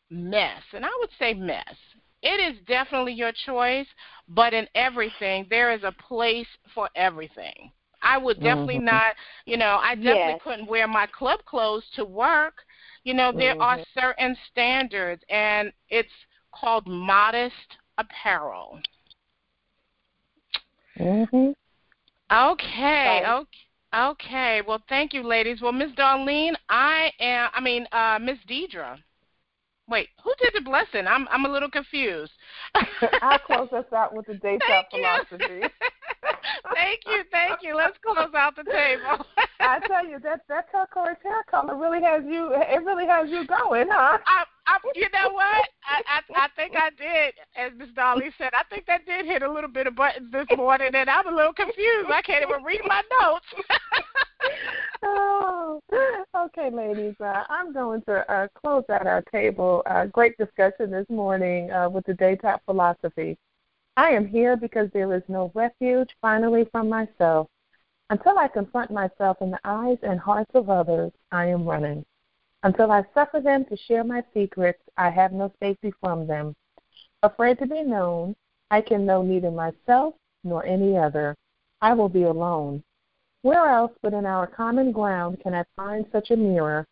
mess. 0.10 0.62
And 0.74 0.86
I 0.86 0.90
would 1.00 1.10
say 1.20 1.34
mess. 1.34 1.76
It 2.24 2.40
is 2.40 2.60
definitely 2.66 3.14
your 3.14 3.34
choice, 3.46 3.86
but 4.30 4.54
in 4.54 4.68
everything, 4.74 5.46
there 5.50 5.72
is 5.72 5.84
a 5.84 5.94
place 6.08 6.48
for 6.74 6.90
everything. 6.96 7.72
I 8.02 8.18
would 8.18 8.40
definitely 8.40 8.76
mm-hmm. 8.76 8.86
not, 8.86 9.16
you 9.46 9.58
know, 9.58 9.80
I 9.82 9.96
definitely 9.96 10.34
yes. 10.34 10.42
couldn't 10.44 10.68
wear 10.68 10.88
my 10.88 11.08
club 11.08 11.40
clothes 11.46 11.84
to 11.96 12.06
work. 12.06 12.54
You 13.04 13.14
know, 13.14 13.32
there 13.32 13.54
mm-hmm. 13.54 13.62
are 13.62 13.80
certain 14.00 14.38
standards, 14.52 15.24
and 15.30 15.72
it's 15.90 16.10
called 16.54 16.88
modest 16.88 17.78
apparel. 17.98 18.80
Mhm. 20.98 21.56
Okay. 22.32 23.24
Okay. 23.26 23.48
Okay. 23.94 24.62
Well, 24.68 24.84
thank 24.90 25.14
you, 25.14 25.24
ladies. 25.24 25.62
Well, 25.62 25.72
Miss 25.72 25.92
Darlene, 25.92 26.56
I 26.70 27.12
am. 27.20 27.50
I 27.54 27.62
mean, 27.62 27.88
uh, 27.92 28.20
Miss 28.22 28.38
Deidre. 28.50 28.98
Wait, 29.88 30.10
who 30.24 30.34
did 30.42 30.52
the 30.56 30.62
blessing? 30.62 31.08
I'm 31.08 31.28
I'm 31.30 31.46
a 31.46 31.50
little 31.50 31.70
confused. 31.70 32.32
I'll 33.22 33.40
close 33.40 33.70
us 33.72 33.86
out 33.96 34.14
with 34.14 34.26
the 34.26 34.34
daytop 34.44 34.90
philosophy. 34.90 35.62
thank 36.74 37.02
you, 37.06 37.24
thank 37.32 37.60
you. 37.62 37.76
Let's 37.76 37.98
close 38.04 38.34
out 38.36 38.56
the 38.56 38.64
table. 38.64 39.26
I 39.60 39.80
tell 39.88 40.06
you 40.06 40.20
that 40.20 40.42
that 40.50 40.72
turquoise 40.72 41.18
hair 41.24 41.44
color 41.50 41.78
really 41.78 42.02
has 42.02 42.24
you. 42.26 42.50
It 42.54 42.84
really 42.84 43.06
has 43.06 43.30
you 43.30 43.46
going, 43.46 43.88
huh? 43.90 44.18
I, 44.26 44.44
I, 44.68 44.78
you 44.96 45.08
know 45.14 45.30
what? 45.32 45.70
I, 45.84 46.02
I 46.08 46.22
I 46.36 46.48
think 46.56 46.74
I 46.76 46.90
did, 46.90 47.34
as 47.56 47.72
Miss 47.78 47.90
Dolly 47.96 48.32
said. 48.38 48.52
I 48.54 48.64
think 48.70 48.86
that 48.88 49.06
did 49.06 49.26
hit 49.26 49.44
a 49.44 49.52
little 49.52 49.70
bit 49.70 49.88
of 49.88 49.96
buttons 49.96 50.32
this 50.32 50.48
morning, 50.58 50.90
and 50.94 51.10
I'm 51.10 51.28
a 51.28 51.36
little 51.36 51.54
confused. 51.54 52.10
I 52.12 52.22
can't 52.24 52.44
even 52.44 52.64
read 52.64 52.82
my 52.86 53.02
notes. 53.22 53.46
oh, 55.04 55.82
okay, 56.36 56.70
ladies. 56.72 57.16
Uh, 57.20 57.44
I'm 57.50 57.74
going 57.74 58.02
to 58.04 58.32
uh, 58.32 58.48
close 58.56 58.84
out 58.90 59.06
our 59.06 59.22
table. 59.32 59.84
Uh, 59.86 60.06
great 60.08 60.38
discussion 60.38 60.90
this 60.90 61.08
morning 61.10 61.72
uh, 61.72 61.90
with 61.90 62.06
the 62.06 62.14
daytop 62.14 62.60
philosophy. 62.66 63.38
I 63.98 64.10
am 64.10 64.28
here 64.28 64.58
because 64.58 64.90
there 64.94 65.14
is 65.16 65.24
no 65.28 65.52
refuge 65.54 66.10
finally 66.22 66.68
from 66.72 66.90
myself. 66.90 67.48
Until 68.10 68.38
I 68.38 68.48
confront 68.48 68.92
myself 68.92 69.38
in 69.42 69.52
the 69.52 69.60
eyes 69.64 69.98
and 70.04 70.20
hearts 70.20 70.52
of 70.54 70.70
others, 70.70 71.12
I 71.32 71.46
am 71.46 71.66
running. 71.66 72.06
Until 72.66 72.92
I 72.92 73.06
suffer 73.14 73.40
them 73.42 73.64
to 73.66 73.78
share 73.78 74.04
my 74.04 74.24
secrets, 74.34 74.82
I 74.98 75.12
have 75.12 75.32
no 75.32 75.54
safety 75.60 75.94
from 76.02 76.26
them. 76.26 76.56
Afraid 77.22 77.60
to 77.60 77.68
be 77.68 77.84
known, 77.84 78.36
I 78.72 78.82
can 78.82 79.06
know 79.06 79.22
neither 79.22 79.52
myself 79.52 80.16
nor 80.44 80.66
any 80.66 80.98
other. 80.98 81.36
I 81.80 81.94
will 81.94 82.10
be 82.10 82.24
alone. 82.24 82.84
Where 83.44 83.70
else 83.70 83.92
but 84.02 84.16
in 84.16 84.26
our 84.26 84.48
common 84.48 84.92
ground 84.92 85.42
can 85.42 85.54
I 85.54 85.64
find 85.76 86.08
such 86.12 86.32
a 86.32 86.36
mirror? 86.36 86.88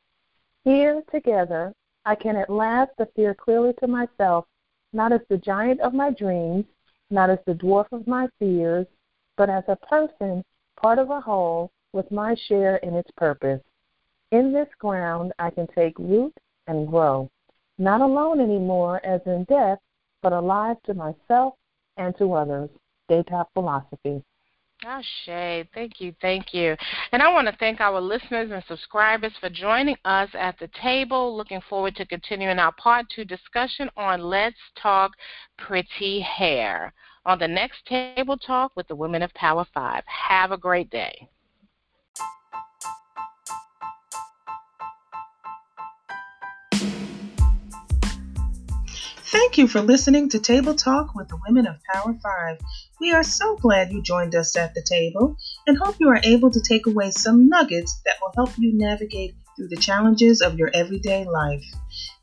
Here, 0.63 1.01
together, 1.11 1.73
I 2.05 2.13
can 2.13 2.35
at 2.35 2.51
last 2.51 2.91
appear 2.99 3.33
clearly 3.33 3.73
to 3.79 3.87
myself, 3.87 4.45
not 4.93 5.11
as 5.11 5.21
the 5.27 5.39
giant 5.39 5.81
of 5.81 5.95
my 5.95 6.11
dreams, 6.11 6.65
not 7.09 7.31
as 7.31 7.39
the 7.47 7.55
dwarf 7.55 7.87
of 7.91 8.05
my 8.05 8.29
fears, 8.37 8.85
but 9.37 9.49
as 9.49 9.63
a 9.67 9.75
person, 9.75 10.43
part 10.79 10.99
of 10.99 11.09
a 11.09 11.19
whole, 11.19 11.71
with 11.93 12.11
my 12.11 12.35
share 12.35 12.75
in 12.75 12.93
its 12.93 13.09
purpose. 13.17 13.63
In 14.33 14.51
this 14.51 14.67
ground 14.79 15.31
I 15.37 15.51
can 15.51 15.67
take 15.75 15.99
root 15.99 16.33
and 16.65 16.87
grow, 16.87 17.29
not 17.77 18.01
alone 18.01 18.39
anymore 18.39 18.99
as 19.05 19.21
in 19.27 19.43
death, 19.43 19.77
but 20.23 20.33
alive 20.33 20.77
to 20.87 20.95
myself 20.95 21.53
and 21.97 22.17
to 22.17 22.33
others. 22.33 22.71
Daytop 23.11 23.45
Philosophy. 23.53 24.23
Ashe, 24.83 25.67
thank 25.75 26.01
you, 26.01 26.15
thank 26.19 26.51
you. 26.51 26.75
And 27.11 27.21
I 27.21 27.31
want 27.31 27.47
to 27.47 27.55
thank 27.57 27.79
our 27.79 28.01
listeners 28.01 28.49
and 28.51 28.63
subscribers 28.67 29.33
for 29.39 29.51
joining 29.51 29.97
us 30.03 30.29
at 30.33 30.57
the 30.57 30.69
table. 30.81 31.37
Looking 31.37 31.61
forward 31.69 31.95
to 31.97 32.05
continuing 32.07 32.57
our 32.57 32.71
part 32.71 33.05
two 33.15 33.25
discussion 33.25 33.87
on 33.95 34.19
Let's 34.19 34.57
Talk 34.81 35.11
Pretty 35.59 36.21
Hair 36.21 36.91
on 37.27 37.37
the 37.37 37.47
next 37.47 37.85
Table 37.85 38.37
Talk 38.37 38.71
with 38.75 38.87
the 38.87 38.95
Women 38.95 39.21
of 39.21 39.31
Power 39.35 39.67
5. 39.75 40.03
Have 40.07 40.51
a 40.51 40.57
great 40.57 40.89
day. 40.89 41.29
Thank 49.33 49.57
you 49.57 49.67
for 49.67 49.81
listening 49.81 50.29
to 50.29 50.39
Table 50.39 50.75
Talk 50.75 51.15
with 51.15 51.27
the 51.27 51.39
Women 51.47 51.65
of 51.65 51.77
Power 51.91 52.13
5. 52.21 52.59
We 53.01 53.13
are 53.13 53.23
so 53.23 53.55
glad 53.55 53.91
you 53.91 54.03
joined 54.03 54.35
us 54.35 54.55
at 54.55 54.75
the 54.75 54.85
table 54.87 55.37
and 55.65 55.75
hope 55.75 55.95
you 55.99 56.07
are 56.09 56.21
able 56.23 56.51
to 56.51 56.61
take 56.61 56.85
away 56.85 57.09
some 57.09 57.49
nuggets 57.49 57.99
that 58.05 58.17
will 58.21 58.31
help 58.35 58.55
you 58.59 58.77
navigate 58.77 59.33
through 59.55 59.69
the 59.69 59.75
challenges 59.75 60.41
of 60.41 60.59
your 60.59 60.69
everyday 60.75 61.25
life. 61.25 61.63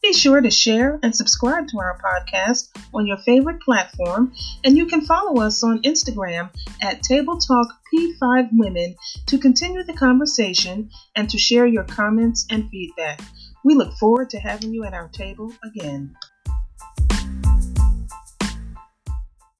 Be 0.00 0.12
sure 0.12 0.40
to 0.40 0.52
share 0.52 1.00
and 1.02 1.14
subscribe 1.14 1.66
to 1.70 1.80
our 1.80 1.98
podcast 1.98 2.68
on 2.94 3.08
your 3.08 3.18
favorite 3.26 3.60
platform, 3.60 4.32
and 4.62 4.76
you 4.76 4.86
can 4.86 5.00
follow 5.00 5.42
us 5.42 5.64
on 5.64 5.82
Instagram 5.82 6.50
at 6.80 7.02
Table 7.02 7.38
Talk 7.38 7.66
P5 7.92 8.50
Women 8.52 8.94
to 9.26 9.36
continue 9.36 9.82
the 9.82 9.94
conversation 9.94 10.88
and 11.16 11.28
to 11.28 11.38
share 11.38 11.66
your 11.66 11.82
comments 11.82 12.46
and 12.50 12.70
feedback. 12.70 13.20
We 13.64 13.74
look 13.74 13.94
forward 13.94 14.30
to 14.30 14.38
having 14.38 14.72
you 14.72 14.84
at 14.84 14.94
our 14.94 15.08
table 15.08 15.52
again. 15.64 16.14